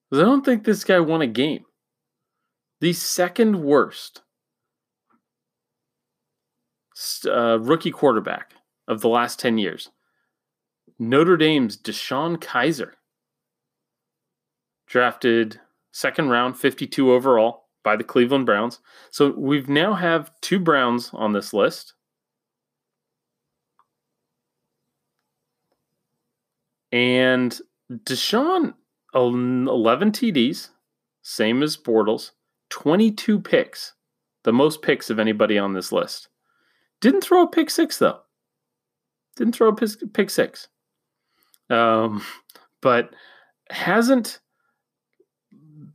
because 0.09 0.23
I 0.23 0.25
don't 0.25 0.43
think 0.43 0.63
this 0.63 0.83
guy 0.83 0.99
won 0.99 1.21
a 1.21 1.27
game. 1.27 1.65
The 2.81 2.93
second 2.93 3.61
worst 3.61 4.21
uh, 7.25 7.59
rookie 7.59 7.91
quarterback 7.91 8.53
of 8.87 9.01
the 9.01 9.09
last 9.09 9.39
10 9.39 9.57
years. 9.57 9.89
Notre 10.99 11.37
Dame's 11.37 11.77
DeShone 11.77 12.37
Kizer, 12.37 12.93
drafted 14.87 15.59
second 15.91 16.29
round, 16.29 16.57
52 16.57 17.11
overall 17.11 17.65
by 17.83 17.95
the 17.95 18.03
Cleveland 18.03 18.45
Browns. 18.45 18.79
So 19.11 19.31
we've 19.31 19.69
now 19.69 19.93
have 19.93 20.31
two 20.41 20.59
Browns 20.59 21.11
on 21.13 21.33
this 21.33 21.53
list. 21.53 21.93
And 26.91 27.59
DeShone, 27.91 28.73
11 29.13 30.11
TDs, 30.11 30.69
same 31.21 31.61
as 31.61 31.77
Bortles, 31.77 32.31
22 32.69 33.39
picks, 33.39 33.93
the 34.43 34.53
most 34.53 34.81
picks 34.81 35.09
of 35.09 35.19
anybody 35.19 35.57
on 35.57 35.73
this 35.73 35.91
list. 35.91 36.29
Didn't 37.01 37.21
throw 37.21 37.43
a 37.43 37.47
pick 37.47 37.69
six 37.69 37.97
though. 37.97 38.21
Didn't 39.35 39.55
throw 39.55 39.69
a 39.69 39.75
pick 39.75 40.29
six. 40.29 40.67
Um, 41.69 42.23
but 42.81 43.13
hasn't 43.69 44.39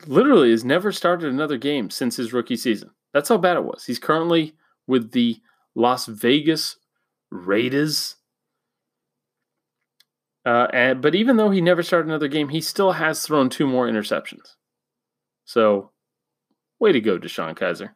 literally 0.06 0.50
has 0.50 0.64
never 0.64 0.92
started 0.92 1.28
another 1.28 1.56
game 1.56 1.90
since 1.90 2.16
his 2.16 2.32
rookie 2.32 2.56
season. 2.56 2.90
That's 3.12 3.28
how 3.28 3.38
bad 3.38 3.56
it 3.56 3.64
was. 3.64 3.84
He's 3.84 3.98
currently 3.98 4.54
with 4.86 5.12
the 5.12 5.40
Las 5.74 6.06
Vegas 6.06 6.76
Raiders. 7.30 8.16
Uh, 10.44 10.66
and, 10.72 11.00
but 11.00 11.14
even 11.14 11.36
though 11.36 11.50
he 11.50 11.60
never 11.60 11.82
started 11.82 12.08
another 12.08 12.28
game, 12.28 12.48
he 12.48 12.60
still 12.60 12.92
has 12.92 13.22
thrown 13.22 13.48
two 13.48 13.66
more 13.66 13.88
interceptions. 13.88 14.56
So, 15.44 15.90
way 16.80 16.92
to 16.92 17.00
go, 17.00 17.18
DeShone 17.18 17.56
Kizer. 17.56 17.90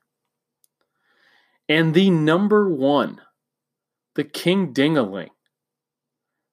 And 1.68 1.94
the 1.94 2.11
number 2.11 2.68
one, 2.68 3.20
the 4.14 4.25
King 4.25 4.73
Dingaling, 4.73 5.30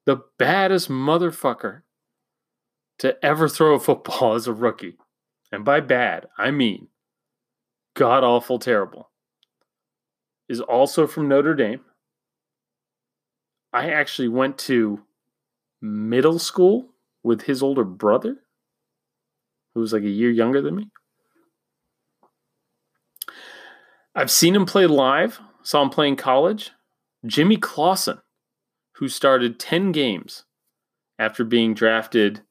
the 0.05 0.21
baddest 0.37 0.89
motherfucker 0.89 1.81
to 2.99 3.23
ever 3.23 3.47
throw 3.47 3.75
a 3.75 3.79
football 3.79 4.33
as 4.35 4.47
a 4.47 4.53
rookie. 4.53 4.97
And 5.51 5.63
by 5.63 5.79
bad, 5.79 6.27
I 6.37 6.51
mean 6.51 6.87
god 7.95 8.23
awful 8.23 8.59
terrible. 8.59 9.09
Is 10.49 10.59
also 10.59 11.07
from 11.07 11.27
Notre 11.27 11.55
Dame. 11.55 11.81
I 13.71 13.89
actually 13.89 14.27
went 14.27 14.57
to 14.59 15.01
middle 15.81 16.37
school 16.37 16.89
with 17.23 17.43
his 17.43 17.63
older 17.63 17.83
brother, 17.83 18.37
who 19.73 19.79
was 19.79 19.93
like 19.93 20.03
a 20.03 20.09
year 20.09 20.29
younger 20.29 20.61
than 20.61 20.75
me. 20.75 20.89
I've 24.15 24.29
seen 24.29 24.55
him 24.55 24.67
play 24.67 24.85
live, 24.85 25.39
saw 25.63 25.81
him 25.81 25.89
play 25.89 26.07
in 26.07 26.15
college. 26.15 26.69
Jimmy 27.25 27.57
Clausen, 27.57 28.19
who 28.97 29.07
started 29.07 29.59
10 29.59 29.91
games 29.91 30.43
after 31.17 31.43
being 31.43 31.73
drafted 31.73 32.43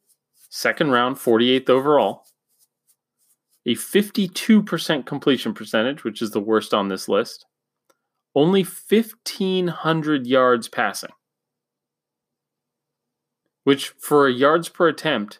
second 0.48 0.90
round, 0.90 1.14
48th 1.16 1.70
overall, 1.70 2.24
a 3.64 3.76
52% 3.76 5.06
completion 5.06 5.54
percentage, 5.54 6.02
which 6.02 6.20
is 6.20 6.32
the 6.32 6.40
worst 6.40 6.74
on 6.74 6.88
this 6.88 7.08
list, 7.08 7.46
only 8.34 8.64
1,500 8.64 10.26
yards 10.26 10.66
passing, 10.66 11.12
which 13.62 13.90
for 14.00 14.26
a 14.26 14.32
yards 14.32 14.68
per 14.68 14.88
attempt 14.88 15.38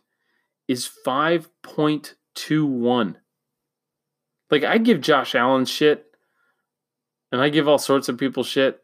is 0.68 0.88
5.21. 1.04 3.16
Like, 4.50 4.64
I 4.64 4.78
give 4.78 5.00
Josh 5.00 5.34
Allen 5.34 5.64
shit 5.64 6.11
and 7.32 7.40
I 7.40 7.48
give 7.48 7.66
all 7.66 7.78
sorts 7.78 8.08
of 8.08 8.18
people 8.18 8.44
shit. 8.44 8.78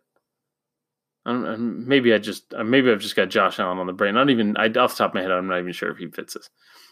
maybe 1.25 2.13
I 2.13 2.19
just 2.19 2.53
uh, 2.55 2.65
maybe 2.65 2.91
I've 2.91 3.01
just 3.01 3.15
got 3.15 3.29
Josh 3.29 3.61
Allen 3.61 3.79
on 3.79 3.87
the 3.87 3.93
brain. 3.93 4.15
Not 4.15 4.31
even 4.31 4.57
I 4.57 4.67
off 4.67 4.93
the 4.93 4.97
top 4.97 5.11
of 5.11 5.15
my 5.15 5.23
head, 5.23 5.31
I'm 5.31 5.47
not 5.47 5.61
even 5.61 5.73
sure 5.73 5.91
if 5.91 5.99
he 5.99 6.09
fits 6.09 6.35
this. 6.35 6.51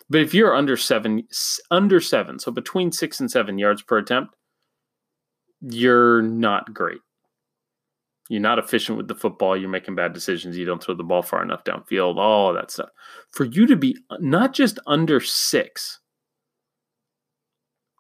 But 0.09 0.21
if 0.21 0.35
you're 0.35 0.55
under 0.55 0.77
seven, 0.77 1.27
under 1.71 2.01
seven, 2.01 2.39
so 2.39 2.53
between 2.53 2.93
six 2.93 3.19
and 3.19 3.29
seven 3.29 3.59
yards 3.59 3.83
per 3.83 3.99
attempt, 3.99 4.37
you're 5.61 6.23
not 6.23 6.73
great. 6.73 7.01
You're 8.29 8.41
not 8.41 8.59
efficient 8.59 8.99
with 8.99 9.09
the 9.09 9.15
football. 9.15 9.57
You're 9.57 9.69
making 9.69 9.95
bad 9.95 10.13
decisions. 10.13 10.57
You 10.57 10.65
don't 10.65 10.83
throw 10.83 10.95
the 10.95 11.05
ball 11.05 11.23
far 11.23 11.43
enough 11.43 11.65
downfield. 11.65 12.19
All 12.19 12.53
that 12.55 12.71
stuff. 12.71 12.91
For 13.33 13.45
you 13.45 13.67
to 13.67 13.77
be 13.77 13.97
not 14.19 14.53
just 14.53 14.79
under 14.87 15.21
six, 15.21 16.01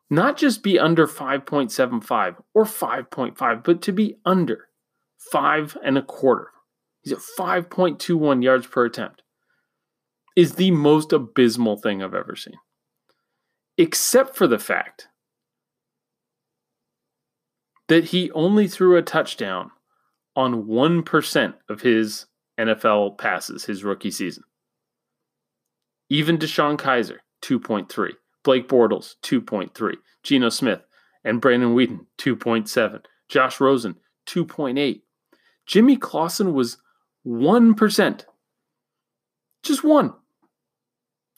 not 0.08 0.36
just 0.36 0.62
be 0.62 0.78
under 0.78 1.06
5.75 1.06 2.36
or 2.54 2.64
5.5, 2.64 3.64
but 3.64 3.82
to 3.82 3.92
be 3.92 4.16
under 4.25 4.68
five 5.32 5.76
and 5.84 5.98
a 5.98 6.02
quarter. 6.02 6.50
He's 7.02 7.12
at 7.12 7.18
5.21 7.38 8.42
yards 8.42 8.66
per 8.66 8.84
attempt. 8.84 9.22
Is 10.36 10.56
the 10.56 10.70
most 10.70 11.12
abysmal 11.12 11.76
thing 11.76 12.02
I've 12.02 12.14
ever 12.14 12.36
seen. 12.36 12.56
Except 13.78 14.36
for 14.36 14.46
the 14.46 14.58
fact 14.58 15.08
that 17.88 18.06
he 18.06 18.30
only 18.32 18.68
threw 18.68 18.96
a 18.96 19.02
touchdown 19.02 19.70
on 20.34 20.64
1% 20.64 21.54
of 21.68 21.80
his 21.80 22.26
NFL 22.58 23.16
passes 23.18 23.64
his 23.64 23.84
rookie 23.84 24.10
season. 24.10 24.44
Even 26.10 26.38
DeShone 26.38 26.76
Kizer, 26.76 27.18
2.3. 27.42 28.10
Blake 28.46 28.66
Bortles, 28.66 29.16
2.3. 29.22 29.96
Geno 30.22 30.48
Smith 30.48 30.80
and 31.24 31.40
Brandon 31.40 31.74
Weeden, 31.74 32.06
2.7. 32.18 33.02
Josh 33.28 33.60
Rosen, 33.60 33.96
2.8. 34.26 35.02
Jimmy 35.66 35.96
Clausen 35.96 36.54
was 36.54 36.78
1%. 37.26 38.24
Just 39.62 39.84
one. 39.84 40.14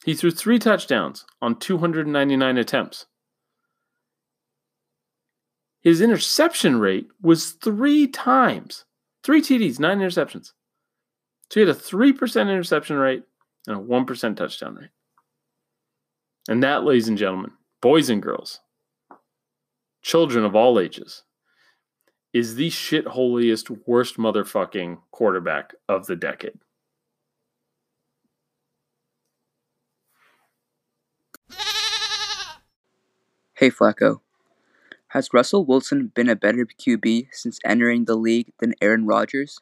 He 0.05 0.13
threw 0.13 0.31
three 0.31 0.59
touchdowns 0.59 1.25
on 1.41 1.59
299 1.59 2.57
attempts. 2.57 3.07
His 5.81 5.99
interception 5.99 6.79
rate 6.79 7.07
was 7.21 7.51
three 7.51 8.07
times 8.07 8.85
Three 9.23 9.41
TDs, 9.41 9.79
nine 9.79 9.99
interceptions. 9.99 10.53
So 11.49 11.59
he 11.59 11.61
had 11.61 11.69
a 11.69 11.73
3% 11.73 12.41
interception 12.41 12.97
rate 12.97 13.23
and 13.67 13.77
a 13.77 13.79
1% 13.79 14.35
touchdown 14.35 14.75
rate. 14.75 14.89
And 16.47 16.63
that, 16.63 16.83
ladies 16.83 17.07
and 17.07 17.17
gentlemen, 17.17 17.51
boys 17.81 18.09
and 18.09 18.21
girls, 18.21 18.59
children 20.01 20.45
of 20.45 20.55
all 20.55 20.79
ages, 20.79 21.23
is 22.33 22.55
the 22.55 22.69
shitholiest, 22.69 23.79
worst 23.85 24.17
motherfucking 24.17 24.99
quarterback 25.11 25.73
of 25.87 26.05
the 26.05 26.15
decade. 26.15 26.59
Hey 33.55 33.69
Flacco. 33.69 34.21
Has 35.09 35.33
Russell 35.33 35.65
Wilson 35.65 36.11
been 36.15 36.29
a 36.29 36.35
better 36.35 36.65
QB 36.65 37.27
since 37.33 37.59
entering 37.65 38.05
the 38.05 38.15
league 38.15 38.53
than 38.59 38.73
Aaron 38.79 39.05
Rodgers? 39.05 39.59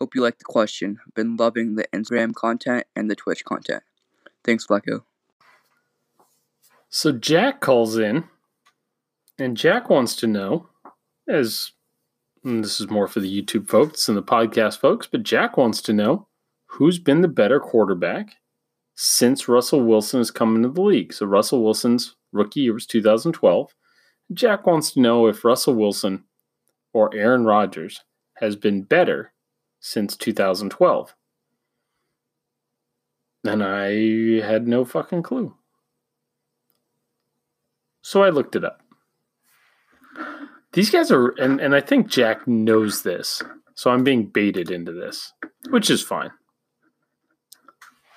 Hope 0.00 0.14
you 0.14 0.22
like 0.22 0.38
the 0.38 0.44
question. 0.44 0.98
Been 1.14 1.36
loving 1.36 1.74
the 1.74 1.86
Instagram 1.92 2.34
content 2.34 2.86
and 2.96 3.10
the 3.10 3.14
Twitch 3.14 3.44
content. 3.44 3.82
Thanks, 4.42 4.66
Flacco. 4.66 5.02
So 6.90 7.12
Jack 7.12 7.60
calls 7.60 7.96
in, 7.96 8.24
and 9.38 9.56
Jack 9.56 9.88
wants 9.88 10.16
to 10.16 10.26
know, 10.26 10.68
as 11.28 11.70
this 12.42 12.80
is 12.80 12.90
more 12.90 13.06
for 13.06 13.20
the 13.20 13.42
YouTube 13.42 13.68
folks 13.68 14.08
and 14.08 14.18
the 14.18 14.22
podcast 14.22 14.80
folks, 14.80 15.06
but 15.06 15.22
Jack 15.22 15.56
wants 15.56 15.80
to 15.82 15.92
know 15.92 16.26
who's 16.66 16.98
been 16.98 17.20
the 17.20 17.28
better 17.28 17.60
quarterback 17.60 18.36
since 18.96 19.48
Russell 19.48 19.84
Wilson 19.84 20.18
has 20.18 20.32
come 20.32 20.56
into 20.56 20.68
the 20.68 20.82
league. 20.82 21.12
So 21.12 21.26
Russell 21.26 21.62
Wilson's 21.62 22.16
rookie 22.32 22.60
year 22.60 22.74
was 22.74 22.86
2012. 22.86 23.72
Jack 24.34 24.66
wants 24.66 24.90
to 24.92 25.00
know 25.00 25.26
if 25.26 25.44
Russell 25.44 25.74
Wilson 25.74 26.24
or 26.92 27.14
Aaron 27.14 27.44
Rodgers 27.44 28.00
has 28.38 28.56
been 28.56 28.82
better 28.82 29.32
since 29.78 30.16
2012. 30.16 31.14
And 33.44 33.62
I 33.62 34.44
had 34.44 34.66
no 34.66 34.84
fucking 34.84 35.22
clue. 35.22 35.54
So 38.10 38.24
I 38.24 38.30
looked 38.30 38.56
it 38.56 38.64
up. 38.64 38.80
These 40.72 40.90
guys 40.90 41.12
are, 41.12 41.28
and, 41.40 41.60
and 41.60 41.76
I 41.76 41.80
think 41.80 42.08
Jack 42.08 42.44
knows 42.48 43.04
this. 43.04 43.40
So 43.76 43.92
I'm 43.92 44.02
being 44.02 44.26
baited 44.26 44.68
into 44.68 44.90
this, 44.90 45.32
which 45.68 45.88
is 45.90 46.02
fine. 46.02 46.32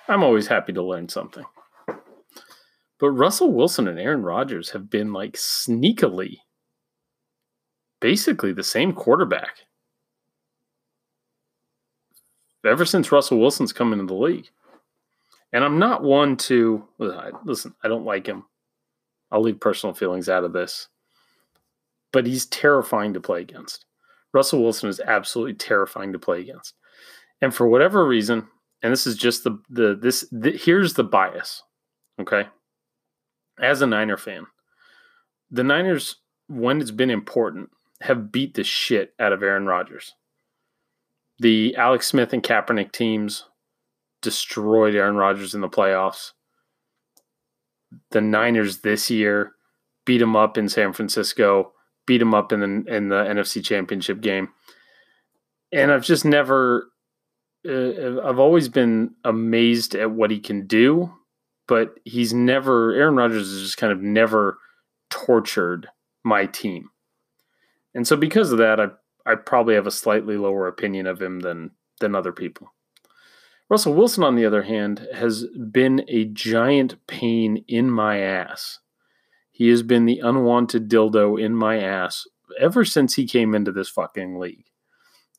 I'm 0.08 0.24
always 0.24 0.48
happy 0.48 0.72
to 0.72 0.82
learn 0.82 1.08
something. 1.08 1.44
But 2.98 3.10
Russell 3.10 3.52
Wilson 3.52 3.86
and 3.86 4.00
Aaron 4.00 4.24
Rodgers 4.24 4.70
have 4.70 4.90
been 4.90 5.12
like 5.12 5.34
sneakily 5.34 6.38
basically 8.00 8.52
the 8.52 8.64
same 8.64 8.94
quarterback 8.94 9.58
ever 12.66 12.84
since 12.84 13.12
Russell 13.12 13.38
Wilson's 13.38 13.72
come 13.72 13.92
into 13.92 14.06
the 14.06 14.14
league. 14.14 14.48
And 15.52 15.62
I'm 15.62 15.78
not 15.78 16.02
one 16.02 16.36
to 16.48 16.84
listen, 17.44 17.76
I 17.84 17.86
don't 17.86 18.04
like 18.04 18.26
him. 18.26 18.46
I'll 19.34 19.42
leave 19.42 19.60
personal 19.60 19.94
feelings 19.94 20.28
out 20.28 20.44
of 20.44 20.52
this. 20.52 20.88
But 22.12 22.26
he's 22.26 22.46
terrifying 22.46 23.12
to 23.14 23.20
play 23.20 23.40
against. 23.40 23.84
Russell 24.32 24.62
Wilson 24.62 24.88
is 24.88 25.00
absolutely 25.00 25.54
terrifying 25.54 26.12
to 26.12 26.18
play 26.18 26.40
against. 26.40 26.74
And 27.40 27.52
for 27.52 27.66
whatever 27.68 28.06
reason, 28.06 28.46
and 28.82 28.92
this 28.92 29.06
is 29.06 29.16
just 29.16 29.44
the 29.44 29.60
the 29.68 29.98
this 30.00 30.24
the, 30.30 30.52
here's 30.52 30.94
the 30.94 31.04
bias. 31.04 31.62
Okay? 32.20 32.46
As 33.60 33.82
a 33.82 33.86
Niner 33.86 34.16
fan, 34.16 34.46
the 35.50 35.64
Niners 35.64 36.16
when 36.46 36.80
it's 36.80 36.90
been 36.90 37.10
important 37.10 37.70
have 38.02 38.30
beat 38.30 38.54
the 38.54 38.64
shit 38.64 39.14
out 39.18 39.32
of 39.32 39.42
Aaron 39.42 39.66
Rodgers 39.66 40.14
the 41.38 41.74
Alex 41.76 42.06
Smith 42.06 42.32
and 42.32 42.42
Kaepernick 42.42 42.92
teams 42.92 43.44
destroyed 44.22 44.94
Aaron 44.94 45.16
Rodgers 45.16 45.54
in 45.54 45.60
the 45.60 45.68
playoffs. 45.68 46.32
The 48.10 48.20
Niners 48.20 48.78
this 48.78 49.10
year 49.10 49.52
beat 50.04 50.20
him 50.22 50.36
up 50.36 50.58
in 50.58 50.68
San 50.68 50.92
Francisco, 50.92 51.72
beat 52.06 52.22
him 52.22 52.34
up 52.34 52.52
in 52.52 52.60
the 52.60 52.94
in 52.94 53.08
the 53.08 53.24
NFC 53.24 53.64
Championship 53.64 54.20
game. 54.20 54.48
And 55.72 55.90
I've 55.90 56.04
just 56.04 56.24
never 56.24 56.88
uh, 57.68 58.20
I've 58.22 58.38
always 58.38 58.68
been 58.68 59.14
amazed 59.24 59.94
at 59.94 60.10
what 60.10 60.30
he 60.30 60.38
can 60.38 60.66
do, 60.66 61.12
but 61.66 61.94
he's 62.04 62.34
never 62.34 62.92
Aaron 62.92 63.16
Rodgers 63.16 63.50
has 63.50 63.62
just 63.62 63.78
kind 63.78 63.92
of 63.92 64.00
never 64.00 64.58
tortured 65.10 65.88
my 66.24 66.46
team. 66.46 66.90
And 67.94 68.06
so 68.06 68.16
because 68.16 68.52
of 68.52 68.58
that, 68.58 68.80
I 68.80 68.88
I 69.26 69.36
probably 69.36 69.74
have 69.74 69.86
a 69.86 69.92
slightly 69.92 70.36
lower 70.36 70.66
opinion 70.66 71.06
of 71.06 71.20
him 71.20 71.40
than 71.40 71.70
than 72.00 72.14
other 72.14 72.32
people. 72.32 72.72
Russell 73.70 73.94
Wilson, 73.94 74.22
on 74.22 74.36
the 74.36 74.44
other 74.44 74.62
hand, 74.62 75.06
has 75.14 75.46
been 75.70 76.04
a 76.08 76.26
giant 76.26 77.06
pain 77.06 77.64
in 77.66 77.90
my 77.90 78.20
ass. 78.20 78.80
He 79.50 79.68
has 79.68 79.82
been 79.82 80.04
the 80.04 80.18
unwanted 80.18 80.88
dildo 80.88 81.40
in 81.40 81.54
my 81.54 81.78
ass 81.78 82.26
ever 82.60 82.84
since 82.84 83.14
he 83.14 83.26
came 83.26 83.54
into 83.54 83.72
this 83.72 83.88
fucking 83.88 84.38
league. 84.38 84.66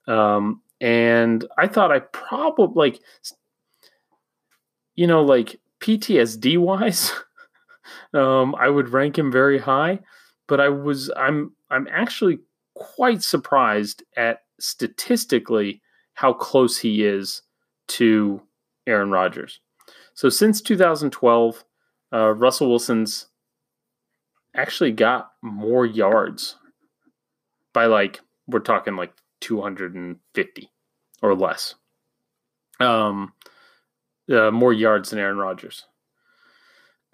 Um, 0.08 0.62
and 0.82 1.46
I 1.58 1.68
thought 1.68 1.92
I 1.92 2.00
probably 2.00 2.76
like, 2.76 3.02
you 4.96 5.08
know, 5.08 5.24
like 5.24 5.60
PTSD 5.80 6.58
wise, 6.58 7.12
um, 8.14 8.56
I 8.56 8.70
would 8.70 8.90
rank 8.90 9.18
him 9.18 9.32
very 9.32 9.60
high. 9.60 10.00
But 10.48 10.60
I 10.60 10.70
was, 10.70 11.12
I'm, 11.18 11.54
I'm 11.70 11.88
actually 11.92 12.40
quite 12.76 13.24
surprised 13.24 14.04
at 14.16 14.44
statistically 14.60 15.82
how 16.14 16.34
close 16.34 16.78
he 16.78 17.04
is 17.04 17.42
to 17.88 18.42
Aaron 18.88 19.12
Rodgers. 19.12 19.60
So 20.14 20.30
since 20.30 20.62
2012, 20.62 21.64
uh, 22.14 22.32
Russell 22.32 22.70
Wilson's 22.70 23.28
actually 24.56 24.92
got 24.92 25.32
more 25.42 25.86
yards 25.86 26.56
by 27.74 27.86
like 27.86 28.22
we're 28.48 28.60
talking 28.60 28.96
like 28.96 29.14
250 29.42 30.72
or 31.22 31.36
less. 31.36 31.76
Um, 32.80 33.34
uh, 34.32 34.52
more 34.52 34.74
yards 34.74 35.10
than 35.10 35.20
Aaron 35.20 35.38
Rodgers. 35.38 35.86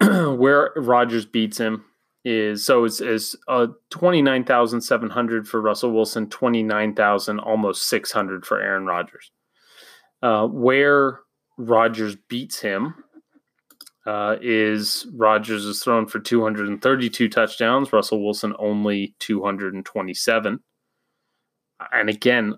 Where 0.00 0.72
Rodgers 0.76 1.26
beats 1.26 1.58
him 1.58 1.84
is 2.24 2.64
so 2.64 2.84
it's, 2.84 3.00
it's 3.00 3.36
uh, 3.48 3.68
29,700 3.90 5.48
for 5.48 5.60
Russell 5.60 5.92
Wilson, 5.92 6.28
29,000, 6.28 7.40
almost 7.40 7.88
600 7.88 8.46
for 8.46 8.60
Aaron 8.60 8.86
Rodgers. 8.86 9.30
Uh, 10.22 10.46
where 10.46 11.20
Rodgers 11.58 12.16
beats 12.28 12.60
him 12.60 12.94
uh, 14.06 14.36
is 14.40 15.06
Rodgers 15.14 15.64
is 15.64 15.82
thrown 15.82 16.06
for 16.06 16.20
232 16.20 17.28
touchdowns, 17.28 17.92
Russell 17.92 18.22
Wilson 18.22 18.54
only 18.58 19.14
227. 19.18 20.60
And 21.92 22.08
again, 22.08 22.54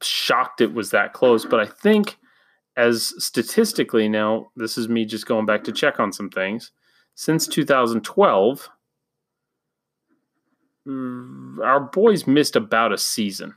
shocked 0.00 0.60
it 0.60 0.72
was 0.72 0.90
that 0.90 1.12
close, 1.12 1.44
but 1.44 1.60
I 1.60 1.66
think 1.66 2.16
as 2.76 3.12
statistically 3.22 4.08
now, 4.08 4.50
this 4.54 4.78
is 4.78 4.88
me 4.88 5.04
just 5.04 5.26
going 5.26 5.46
back 5.46 5.64
to 5.64 5.72
check 5.72 5.98
on 5.98 6.12
some 6.12 6.30
things. 6.30 6.70
Since 7.16 7.48
2012, 7.48 8.68
our 10.86 11.80
boys 11.80 12.26
missed 12.28 12.54
about 12.54 12.92
a 12.92 12.98
season, 12.98 13.54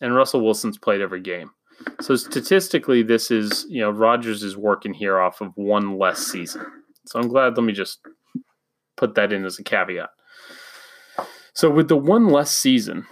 and 0.00 0.14
Russell 0.14 0.44
Wilson's 0.44 0.78
played 0.78 1.00
every 1.00 1.20
game. 1.20 1.50
So 2.00 2.16
statistically, 2.16 3.02
this 3.02 3.30
is 3.30 3.66
you 3.68 3.80
know 3.80 3.90
Rodgers 3.90 4.42
is 4.42 4.56
working 4.56 4.94
here 4.94 5.20
off 5.20 5.40
of 5.40 5.52
one 5.56 5.98
less 5.98 6.26
season. 6.26 6.64
So 7.06 7.18
I'm 7.18 7.28
glad. 7.28 7.56
Let 7.56 7.64
me 7.64 7.72
just 7.72 8.00
put 8.96 9.14
that 9.14 9.32
in 9.32 9.44
as 9.44 9.58
a 9.58 9.64
caveat. 9.64 10.10
So 11.54 11.70
with 11.70 11.88
the 11.88 11.96
one 11.96 12.28
less 12.28 12.56
season, 12.56 13.06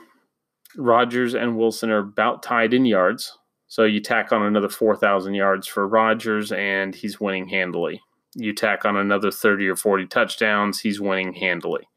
Rodgers 0.77 1.35
and 1.35 1.57
Wilson 1.57 1.91
are 1.91 1.99
about 1.99 2.43
tied 2.43 2.73
in 2.73 2.85
yards. 2.85 3.37
So 3.67 3.85
you 3.85 4.01
tack 4.01 4.33
on 4.33 4.43
another 4.43 4.69
4,000 4.69 5.35
yards 5.35 5.69
for 5.69 5.87
Rodgers, 5.87 6.51
and 6.51 6.93
he's 6.95 7.21
winning 7.21 7.49
handily. 7.49 8.01
You 8.35 8.53
tack 8.53 8.85
on 8.85 8.97
another 8.97 9.31
30 9.31 9.69
or 9.69 9.77
40 9.77 10.07
touchdowns, 10.07 10.81
he's 10.81 11.01
winning 11.01 11.35
handily. 11.35 11.89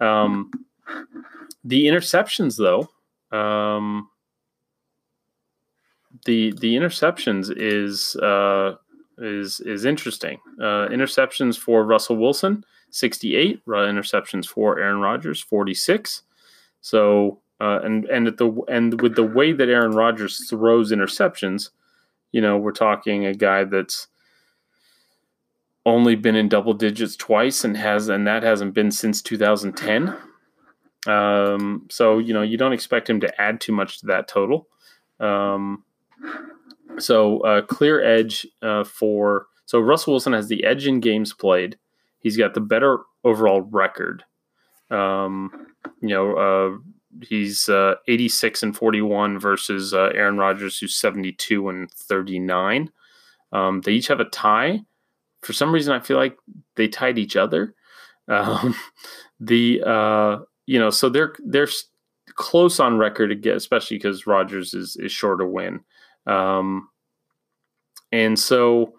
Um, 0.00 0.50
the 1.62 1.86
interceptions, 1.86 2.58
though, 2.58 2.88
um, 3.36 4.10
the 6.24 6.52
the 6.52 6.74
interceptions 6.74 7.52
is 7.56 8.16
uh, 8.16 8.74
is 9.18 9.60
is 9.60 9.84
interesting. 9.84 10.38
Uh, 10.60 10.88
interceptions 10.88 11.58
for 11.58 11.84
Russell 11.84 12.16
Wilson, 12.16 12.64
sixty 12.90 13.36
eight. 13.36 13.64
Interceptions 13.66 14.46
for 14.46 14.78
Aaron 14.78 15.00
Rodgers, 15.00 15.40
forty 15.40 15.74
six. 15.74 16.22
So 16.80 17.40
uh, 17.60 17.80
and 17.82 18.04
and 18.06 18.26
at 18.26 18.38
the 18.38 18.50
and 18.68 19.00
with 19.00 19.14
the 19.16 19.24
way 19.24 19.52
that 19.52 19.68
Aaron 19.68 19.92
Rodgers 19.92 20.48
throws 20.48 20.92
interceptions, 20.92 21.70
you 22.32 22.40
know, 22.40 22.56
we're 22.56 22.72
talking 22.72 23.26
a 23.26 23.34
guy 23.34 23.64
that's 23.64 24.08
only 25.86 26.14
been 26.16 26.34
in 26.34 26.48
double 26.48 26.74
digits 26.74 27.16
twice 27.16 27.64
and 27.64 27.76
has 27.76 28.08
and 28.08 28.26
that 28.26 28.42
hasn't 28.42 28.74
been 28.74 28.90
since 28.90 29.20
2010 29.20 30.16
Um, 31.06 31.86
so 31.90 32.18
you 32.18 32.32
know 32.32 32.42
you 32.42 32.56
don't 32.56 32.72
expect 32.72 33.10
him 33.10 33.20
to 33.20 33.40
add 33.40 33.60
too 33.60 33.72
much 33.72 34.00
to 34.00 34.06
that 34.06 34.26
total. 34.28 34.68
Um, 35.20 35.84
so 36.98 37.40
uh, 37.40 37.62
clear 37.62 38.02
edge 38.02 38.46
uh, 38.62 38.84
for 38.84 39.46
so 39.66 39.80
Russell 39.80 40.12
Wilson 40.12 40.32
has 40.32 40.48
the 40.48 40.64
edge 40.64 40.86
in 40.86 41.00
games 41.00 41.32
played. 41.32 41.78
He's 42.20 42.36
got 42.36 42.54
the 42.54 42.60
better 42.60 43.00
overall 43.24 43.62
record. 43.62 44.24
Um, 44.90 45.66
you 46.00 46.10
know, 46.10 46.36
uh, 46.36 47.24
he's 47.26 47.68
uh, 47.68 47.94
86 48.08 48.62
and 48.62 48.76
41 48.76 49.38
versus 49.38 49.94
uh, 49.94 50.10
Aaron 50.14 50.38
Rodgers, 50.38 50.78
who's 50.78 50.96
72 50.96 51.68
and 51.68 51.90
39. 51.90 52.90
Um, 53.52 53.80
they 53.80 53.92
each 53.92 54.08
have 54.08 54.20
a 54.20 54.26
tie. 54.26 54.80
For 55.42 55.52
some 55.52 55.72
reason, 55.72 55.92
I 55.92 56.00
feel 56.00 56.16
like 56.16 56.36
they 56.76 56.88
tied 56.88 57.18
each 57.18 57.36
other. 57.36 57.74
Um, 58.26 58.74
the 59.38 59.82
uh, 59.84 60.38
you 60.64 60.78
know, 60.78 60.88
so 60.88 61.10
they're 61.10 61.34
they're 61.44 61.68
close 62.36 62.80
on 62.80 62.96
record 62.96 63.46
especially 63.46 63.98
because 63.98 64.26
Rodgers 64.26 64.72
is 64.72 64.96
is 64.96 65.12
sure 65.12 65.36
to 65.36 65.44
win. 65.44 65.80
Um, 66.26 66.88
and 68.12 68.38
so, 68.38 68.94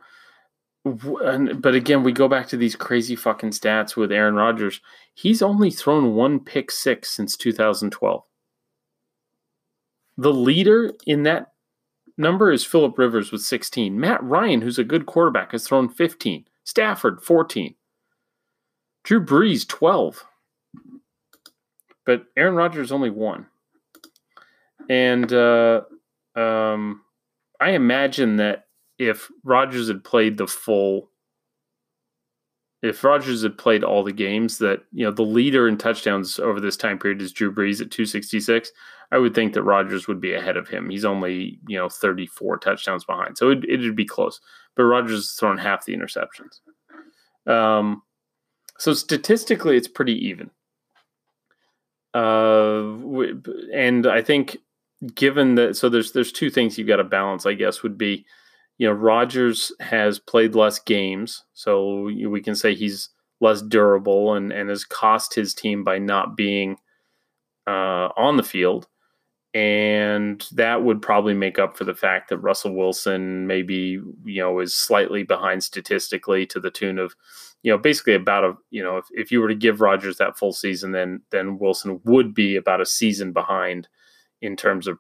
but 0.84 1.74
again, 1.74 2.04
we 2.04 2.12
go 2.12 2.28
back 2.28 2.48
to 2.50 2.58
these 2.58 2.76
crazy 2.76 3.16
fucking 3.16 3.52
stats 3.52 3.96
with 3.96 4.12
Aaron 4.12 4.36
Rodgers. 4.36 4.82
He's 5.14 5.42
only 5.42 5.72
thrown 5.72 6.16
one 6.16 6.40
pick 6.40 6.70
six 6.70 7.10
since 7.12 7.38
2012. 7.38 8.24
The 10.18 10.34
leader 10.34 10.94
in 11.08 11.24
that 11.24 11.54
number 12.18 12.52
is 12.52 12.66
Philip 12.66 12.98
Rivers 12.98 13.32
with 13.32 13.42
16. 13.42 14.00
Matt 14.00 14.24
Ryan, 14.24 14.62
who's 14.62 14.80
a 14.80 14.84
good 14.84 15.06
quarterback, 15.06 15.52
has 15.52 15.68
thrown 15.68 15.90
15. 15.90 16.46
Stafford, 16.64 17.22
14. 17.22 17.76
Drew 19.04 19.24
Brees, 19.24 19.68
12. 19.68 20.26
But 22.06 22.26
Aaron 22.38 22.56
Rodgers 22.56 22.92
only 22.92 23.10
one. 23.10 23.48
And 24.90 25.32
uh, 25.32 25.82
um, 26.36 27.02
I 27.66 27.72
imagine 27.72 28.36
that 28.36 28.68
if 29.00 29.28
Rodgers 29.44 29.88
had 29.88 30.04
played 30.04 30.38
the 30.38 30.46
full, 30.46 31.10
if 32.84 33.04
Rodgers 33.04 33.42
had 33.42 33.58
played 33.58 33.84
all 33.84 34.04
the 34.04 34.12
games, 34.12 34.60
that 34.60 34.84
you 34.92 35.04
know 35.04 35.10
the 35.10 35.24
leader 35.24 35.68
in 35.68 35.76
touchdowns 35.76 36.38
over 36.38 36.60
this 36.60 36.78
time 36.78 37.00
period 37.00 37.24
is 37.24 37.32
Drew 37.32 37.52
Brees 37.52 37.82
at 37.82 37.90
266. 37.90 38.72
I 39.12 39.18
would 39.18 39.34
think 39.34 39.54
that 39.54 39.64
Rodgers 39.64 40.08
would 40.08 40.22
be 40.22 40.36
ahead 40.36 40.58
of 40.58 40.68
him. 40.68 40.92
He's 40.92 41.06
only 41.06 41.60
you 41.68 41.76
know 41.76 41.90
34 41.90 42.60
touchdowns 42.60 43.04
behind, 43.04 43.36
so 43.36 43.50
it, 43.50 43.64
it'd 43.68 43.96
be 43.96 44.06
close. 44.06 44.40
But 44.76 44.84
Rodgers 44.84 45.28
has 45.28 45.32
thrown 45.32 45.58
half 45.58 45.86
the 45.86 45.98
interceptions. 45.98 46.60
Um, 47.52 48.04
so 48.78 48.94
statistically, 48.94 49.76
it's 49.76 49.88
pretty 49.88 50.24
even. 50.28 50.52
Uh, 52.14 52.94
and 53.74 54.06
I 54.06 54.22
think 54.22 54.60
given 55.14 55.56
that, 55.56 55.76
so 55.76 55.90
there's 55.90 56.12
there's 56.12 56.32
two 56.32 56.50
things 56.50 56.78
you've 56.78 56.88
got 56.88 56.98
to 56.98 57.04
balance. 57.04 57.46
I 57.46 57.54
guess 57.54 57.84
would 57.84 57.98
be, 57.98 58.26
you 58.78 58.88
know, 58.88 58.94
Rodgers 58.94 59.72
has 59.80 60.20
played 60.20 60.56
less 60.56 60.80
games, 60.80 61.44
so 61.54 62.04
we 62.04 62.42
can 62.42 62.56
say 62.56 62.74
he's 62.74 63.10
less 63.42 63.62
durable 63.62 64.34
and 64.34 64.52
and 64.52 64.70
has 64.70 64.86
cost 64.86 65.34
his 65.34 65.54
team 65.54 65.84
by 65.84 66.00
not 66.00 66.38
being 66.38 66.78
uh, 67.68 68.10
on 68.16 68.38
the 68.38 68.44
field 68.44 68.88
and 69.56 70.46
that 70.52 70.84
would 70.84 71.02
probably 71.02 71.34
make 71.34 71.58
up 71.58 71.78
for 71.78 71.86
the 71.86 71.96
fact 71.96 72.28
that 72.28 72.40
Russell 72.40 72.76
Wilson 72.76 73.48
maybe 73.48 74.02
you 74.26 74.42
know 74.42 74.60
is 74.60 74.76
slightly 74.76 75.24
behind 75.24 75.64
statistically 75.64 76.46
to 76.48 76.60
the 76.60 76.70
tune 76.70 77.00
of 77.00 77.16
you 77.64 77.72
know 77.72 77.78
basically 77.78 78.16
about 78.16 78.44
a 78.44 78.54
you 78.70 78.84
know 78.84 78.98
if, 78.98 79.06
if 79.12 79.32
you 79.32 79.40
were 79.40 79.48
to 79.48 79.56
give 79.56 79.80
Rodgers 79.80 80.18
that 80.18 80.38
full 80.38 80.52
season 80.52 80.92
then 80.92 81.22
then 81.32 81.58
Wilson 81.58 82.02
would 82.04 82.34
be 82.34 82.58
about 82.58 82.82
a 82.82 82.86
season 82.86 83.32
behind 83.32 83.88
in 84.46 84.56
terms 84.56 84.88
of 84.88 84.98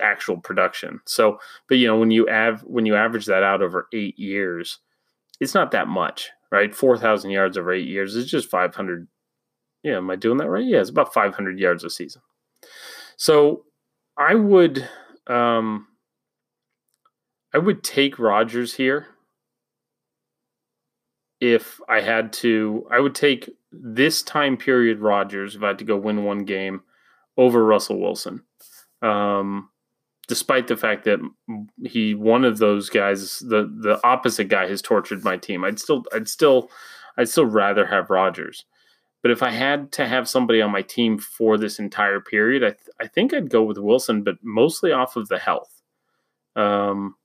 actual 0.00 0.38
production. 0.38 1.00
So 1.06 1.38
but 1.68 1.78
you 1.78 1.86
know 1.86 1.98
when 1.98 2.10
you 2.10 2.28
av- 2.28 2.64
when 2.64 2.86
you 2.86 2.96
average 2.96 3.26
that 3.26 3.42
out 3.42 3.62
over 3.62 3.88
8 3.92 4.18
years 4.18 4.78
it's 5.38 5.54
not 5.54 5.70
that 5.72 5.86
much, 5.86 6.30
right? 6.50 6.74
4,000 6.74 7.30
yards 7.30 7.58
over 7.58 7.72
8 7.72 7.86
years 7.86 8.16
is 8.16 8.30
just 8.30 8.50
500 8.50 9.06
yeah, 9.82 9.98
am 9.98 10.10
I 10.10 10.16
doing 10.16 10.38
that 10.38 10.48
right? 10.50 10.64
Yeah, 10.64 10.80
it's 10.80 10.90
about 10.90 11.14
500 11.14 11.58
yards 11.58 11.84
a 11.84 11.90
season. 11.90 12.22
So 13.16 13.64
I 14.16 14.34
would 14.34 14.88
um 15.28 15.86
I 17.54 17.58
would 17.58 17.82
take 17.82 18.18
Rodgers 18.18 18.74
here 18.74 19.06
if 21.40 21.80
I 21.88 22.00
had 22.00 22.32
to. 22.34 22.86
I 22.90 23.00
would 23.00 23.14
take 23.14 23.50
this 23.72 24.22
time 24.22 24.56
period 24.56 25.00
Rodgers 25.00 25.54
if 25.54 25.62
I 25.62 25.68
had 25.68 25.78
to 25.78 25.84
go 25.84 25.96
win 25.96 26.24
one 26.24 26.44
game 26.44 26.82
over 27.36 27.64
Russell 27.64 28.00
Wilson. 28.00 28.42
Um, 29.02 29.70
despite 30.28 30.68
the 30.68 30.76
fact 30.76 31.04
that 31.04 31.20
he 31.84 32.14
one 32.14 32.44
of 32.44 32.58
those 32.58 32.90
guys, 32.90 33.38
the 33.40 33.64
the 33.80 34.00
opposite 34.04 34.46
guy, 34.48 34.68
has 34.68 34.82
tortured 34.82 35.24
my 35.24 35.36
team. 35.36 35.64
I'd 35.64 35.78
still 35.78 36.04
I'd 36.14 36.28
still 36.28 36.70
I'd 37.18 37.28
still 37.28 37.46
rather 37.46 37.86
have 37.86 38.10
Rodgers 38.10 38.64
But 39.22 39.32
if 39.32 39.42
I 39.42 39.50
had 39.50 39.92
to 39.92 40.06
have 40.06 40.28
somebody 40.28 40.62
on 40.62 40.70
my 40.72 40.82
team 40.82 41.18
for 41.18 41.58
this 41.58 41.78
entire 41.80 42.20
period, 42.20 42.64
I, 42.64 42.68
th- 42.70 42.96
I 43.00 43.06
think 43.08 43.34
I'd 43.34 43.50
go 43.50 43.62
with 43.64 43.78
Wilson, 43.78 44.22
but 44.24 44.36
mostly 44.42 44.92
off 44.92 45.16
of 45.16 45.28
the 45.28 45.38
health. 45.38 45.82
Um, 46.56 47.16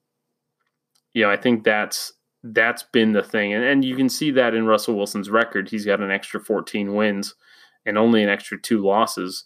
you 1.14 1.24
know, 1.24 1.32
I 1.32 1.38
think 1.38 1.64
that's 1.64 2.14
that's 2.44 2.84
been 2.84 3.14
the 3.14 3.24
thing, 3.24 3.54
and 3.54 3.64
and 3.64 3.86
you 3.86 3.96
can 3.96 4.10
see 4.10 4.32
that 4.32 4.56
in 4.56 4.66
Russell 4.68 4.96
Wilson's 4.96 5.30
record. 5.30 5.70
He's 5.70 5.86
got 5.86 6.02
an 6.02 6.12
extra 6.12 6.40
14 6.40 6.96
wins 6.96 7.36
and 7.86 7.98
only 7.98 8.24
an 8.24 8.30
extra 8.30 8.60
two 8.62 8.80
losses 8.84 9.46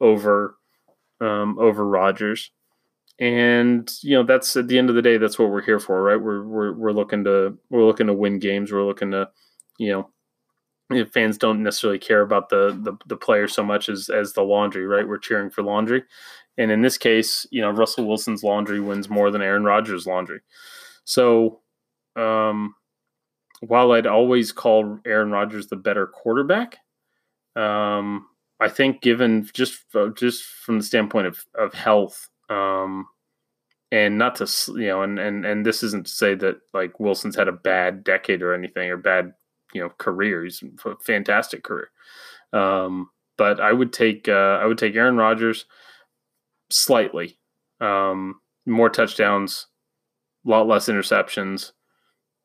over 0.00 0.56
um, 1.20 1.58
over 1.58 1.86
Rodgers. 1.86 2.50
And 3.18 3.90
you 4.02 4.14
know 4.14 4.24
that's 4.24 4.56
at 4.56 4.68
the 4.68 4.78
end 4.78 4.90
of 4.90 4.94
the 4.96 5.02
day, 5.02 5.16
that's 5.16 5.38
what 5.38 5.50
we're 5.50 5.62
here 5.62 5.80
for, 5.80 6.02
right? 6.02 6.20
We're 6.20 6.44
we're 6.44 6.72
we're 6.72 6.92
looking 6.92 7.24
to 7.24 7.56
we're 7.70 7.86
looking 7.86 8.08
to 8.08 8.12
win 8.12 8.38
games. 8.38 8.70
We're 8.70 8.84
looking 8.84 9.10
to 9.12 9.30
you 9.78 9.90
know 9.92 10.10
fans 11.12 11.38
don't 11.38 11.62
necessarily 11.62 11.98
care 11.98 12.20
about 12.20 12.48
the, 12.48 12.78
the 12.82 12.92
the 13.06 13.16
player 13.16 13.48
so 13.48 13.62
much 13.62 13.88
as 13.88 14.08
as 14.08 14.34
the 14.34 14.42
laundry, 14.42 14.86
right? 14.86 15.08
We're 15.08 15.18
cheering 15.18 15.50
for 15.50 15.62
laundry, 15.62 16.04
and 16.58 16.70
in 16.70 16.82
this 16.82 16.98
case, 16.98 17.46
you 17.50 17.60
know, 17.60 17.70
Russell 17.70 18.06
Wilson's 18.06 18.42
laundry 18.42 18.80
wins 18.80 19.08
more 19.08 19.30
than 19.30 19.42
Aaron 19.42 19.64
Rodgers' 19.64 20.06
laundry. 20.06 20.40
So, 21.04 21.60
um, 22.14 22.74
while 23.60 23.92
I'd 23.92 24.06
always 24.06 24.52
call 24.52 24.98
Aaron 25.04 25.30
Rodgers 25.30 25.66
the 25.68 25.76
better 25.76 26.06
quarterback, 26.06 26.78
um, 27.56 28.26
I 28.60 28.68
think 28.68 29.02
given 29.02 29.48
just 29.52 29.84
just 30.14 30.44
from 30.44 30.78
the 30.78 30.84
standpoint 30.84 31.26
of 31.26 31.44
of 31.54 31.74
health, 31.74 32.28
um, 32.48 33.06
and 33.92 34.18
not 34.18 34.36
to 34.36 34.48
you 34.74 34.88
know, 34.88 35.02
and 35.02 35.18
and 35.18 35.44
and 35.44 35.64
this 35.64 35.82
isn't 35.82 36.06
to 36.06 36.12
say 36.12 36.34
that 36.36 36.56
like 36.72 36.98
Wilson's 36.98 37.36
had 37.36 37.48
a 37.48 37.52
bad 37.52 38.04
decade 38.04 38.42
or 38.42 38.54
anything 38.54 38.90
or 38.90 38.96
bad 38.96 39.34
you 39.74 39.80
know 39.80 39.90
career. 39.98 40.44
He's 40.44 40.62
a 40.84 40.96
fantastic 41.04 41.62
career. 41.62 41.90
Um, 42.52 43.10
but 43.36 43.60
I 43.60 43.72
would 43.72 43.92
take 43.92 44.28
uh, 44.28 44.58
I 44.60 44.66
would 44.66 44.78
take 44.78 44.96
Aaron 44.96 45.16
Rodgers 45.16 45.66
slightly 46.70 47.38
um, 47.80 48.40
more 48.64 48.88
touchdowns, 48.90 49.66
a 50.46 50.50
lot 50.50 50.66
less 50.66 50.88
interceptions, 50.88 51.72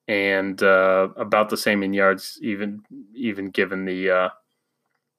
and 0.08 0.62
uh, 0.62 1.10
about 1.16 1.50
the 1.50 1.58
same 1.58 1.84
in 1.84 1.94
yards, 1.94 2.38
even 2.42 2.84
even 3.16 3.50
given 3.50 3.86
the 3.86 4.10
uh, 4.10 4.30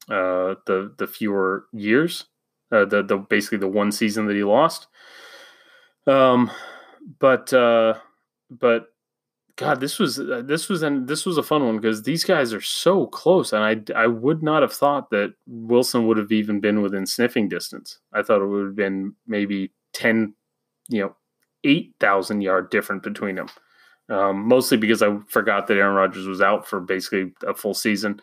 uh, 0.09 0.57
the 0.67 0.95
the 0.99 1.07
fewer 1.07 1.67
years, 1.73 2.25
uh, 2.71 2.85
the 2.85 3.03
the 3.03 3.17
basically 3.19 3.59
the 3.59 3.69
one 3.69 3.93
season 3.93 4.27
that 4.27 4.37
he 4.37 4.45
lost. 4.45 4.89
Um, 6.07 6.51
but 7.19 7.53
uh, 7.53 7.95
but 8.51 8.87
God, 9.57 9.81
this 9.81 9.99
was 9.99 10.19
uh, 10.19 10.43
this 10.45 10.69
was 10.69 10.83
and 10.83 11.07
this 11.07 11.27
was 11.27 11.39
a 11.39 11.43
fun 11.43 11.65
one 11.65 11.77
because 11.77 12.03
these 12.03 12.25
guys 12.25 12.53
are 12.55 12.61
so 12.61 13.07
close, 13.07 13.53
and 13.53 13.63
I 13.63 14.01
I 14.01 14.07
would 14.07 14.43
not 14.43 14.63
have 14.63 14.73
thought 14.73 15.11
that 15.11 15.35
Wilson 15.47 16.07
would 16.07 16.17
have 16.17 16.33
even 16.33 16.61
been 16.61 16.83
within 16.83 17.07
sniffing 17.07 17.49
distance. 17.49 17.99
I 18.13 18.23
thought 18.23 18.43
it 18.43 18.47
would 18.47 18.67
have 18.67 18.77
been 18.77 19.15
maybe 19.27 19.73
ten, 19.93 20.35
you 20.89 21.03
know, 21.03 21.17
eight 21.65 21.95
thousand 22.01 22.41
yard 22.41 22.71
different 22.71 23.03
between 23.03 23.35
them. 23.37 23.49
Um, 24.09 24.49
mostly 24.49 24.77
because 24.79 25.03
I 25.03 25.17
forgot 25.29 25.67
that 25.67 25.77
Aaron 25.77 25.95
Rodgers 25.95 26.27
was 26.27 26.41
out 26.41 26.67
for 26.67 26.81
basically 26.81 27.33
a 27.47 27.55
full 27.55 27.75
season, 27.75 28.21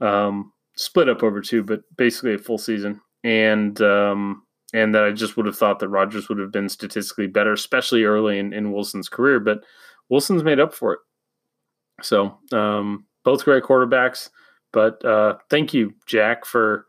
um, 0.00 0.52
split 0.78 1.08
up 1.08 1.22
over 1.22 1.40
two, 1.40 1.62
but 1.62 1.82
basically 1.96 2.34
a 2.34 2.38
full 2.38 2.56
season, 2.56 3.00
and 3.24 3.80
um, 3.82 4.44
and 4.72 4.94
that 4.94 5.04
I 5.04 5.10
just 5.10 5.36
would 5.36 5.46
have 5.46 5.58
thought 5.58 5.80
that 5.80 5.88
Rodgers 5.88 6.28
would 6.28 6.38
have 6.38 6.52
been 6.52 6.68
statistically 6.68 7.26
better, 7.26 7.52
especially 7.52 8.04
early 8.04 8.38
in, 8.38 8.52
in 8.52 8.72
Wilson's 8.72 9.08
career, 9.08 9.40
but 9.40 9.64
Wilson's 10.08 10.44
made 10.44 10.60
up 10.60 10.72
for 10.72 10.94
it. 10.94 11.00
So 12.02 12.38
um, 12.52 13.06
both 13.24 13.44
great 13.44 13.64
quarterbacks, 13.64 14.30
but 14.72 15.04
uh, 15.04 15.38
thank 15.50 15.74
you, 15.74 15.94
Jack, 16.06 16.44
for 16.44 16.86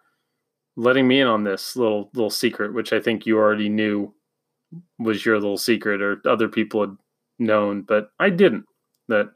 letting 0.75 1.07
me 1.07 1.19
in 1.19 1.27
on 1.27 1.43
this 1.43 1.75
little 1.75 2.11
little 2.13 2.29
secret, 2.29 2.73
which 2.73 2.93
I 2.93 2.99
think 2.99 3.25
you 3.25 3.37
already 3.37 3.69
knew 3.69 4.13
was 4.99 5.25
your 5.25 5.39
little 5.39 5.57
secret, 5.57 6.01
or 6.01 6.21
other 6.25 6.47
people 6.47 6.81
had 6.81 6.95
known, 7.39 7.81
but 7.81 8.11
I 8.19 8.29
didn't. 8.29 8.65
That 9.07 9.31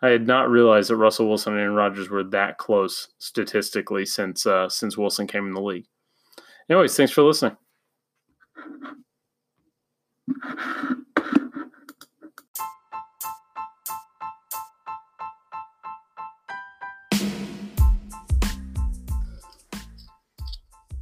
I 0.00 0.08
had 0.08 0.26
not 0.26 0.48
realized 0.48 0.90
that 0.90 0.96
Russell 0.96 1.28
Wilson 1.28 1.54
and 1.54 1.60
Aaron 1.60 1.74
Rodgers 1.74 2.08
were 2.08 2.22
that 2.24 2.58
close 2.58 3.08
statistically 3.18 4.06
since 4.06 4.46
uh, 4.46 4.68
since 4.68 4.96
Wilson 4.96 5.26
came 5.26 5.46
in 5.46 5.54
the 5.54 5.60
league. 5.60 5.86
Anyways, 6.70 6.96
thanks 6.96 7.12
for 7.12 7.22
listening. 7.22 7.56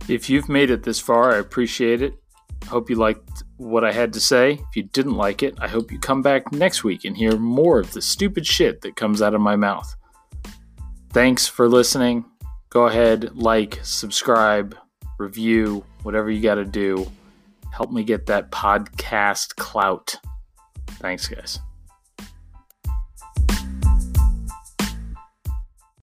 If 0.08 0.30
you've 0.30 0.48
made 0.48 0.70
it 0.70 0.84
this 0.84 1.00
far, 1.00 1.34
I 1.34 1.38
appreciate 1.38 2.00
it. 2.00 2.14
Hope 2.68 2.88
you 2.88 2.94
liked 2.96 3.42
what 3.56 3.84
I 3.84 3.92
had 3.92 4.12
to 4.14 4.20
say. 4.20 4.52
If 4.52 4.76
you 4.76 4.84
didn't 4.84 5.16
like 5.16 5.42
it, 5.42 5.54
I 5.58 5.68
hope 5.68 5.90
you 5.90 5.98
come 5.98 6.22
back 6.22 6.52
next 6.52 6.84
week 6.84 7.04
and 7.04 7.16
hear 7.16 7.36
more 7.36 7.78
of 7.78 7.92
the 7.92 8.02
stupid 8.02 8.46
shit 8.46 8.80
that 8.82 8.96
comes 8.96 9.22
out 9.22 9.34
of 9.34 9.40
my 9.40 9.56
mouth. 9.56 9.94
Thanks 11.12 11.46
for 11.46 11.68
listening. 11.68 12.24
Go 12.68 12.86
ahead, 12.86 13.34
like, 13.34 13.80
subscribe, 13.82 14.76
review, 15.18 15.84
whatever 16.02 16.30
you 16.30 16.42
got 16.42 16.56
to 16.56 16.64
do. 16.64 17.10
Help 17.72 17.90
me 17.90 18.04
get 18.04 18.26
that 18.26 18.50
podcast 18.50 19.56
clout. 19.56 20.16
Thanks, 20.98 21.28
guys. 21.28 21.60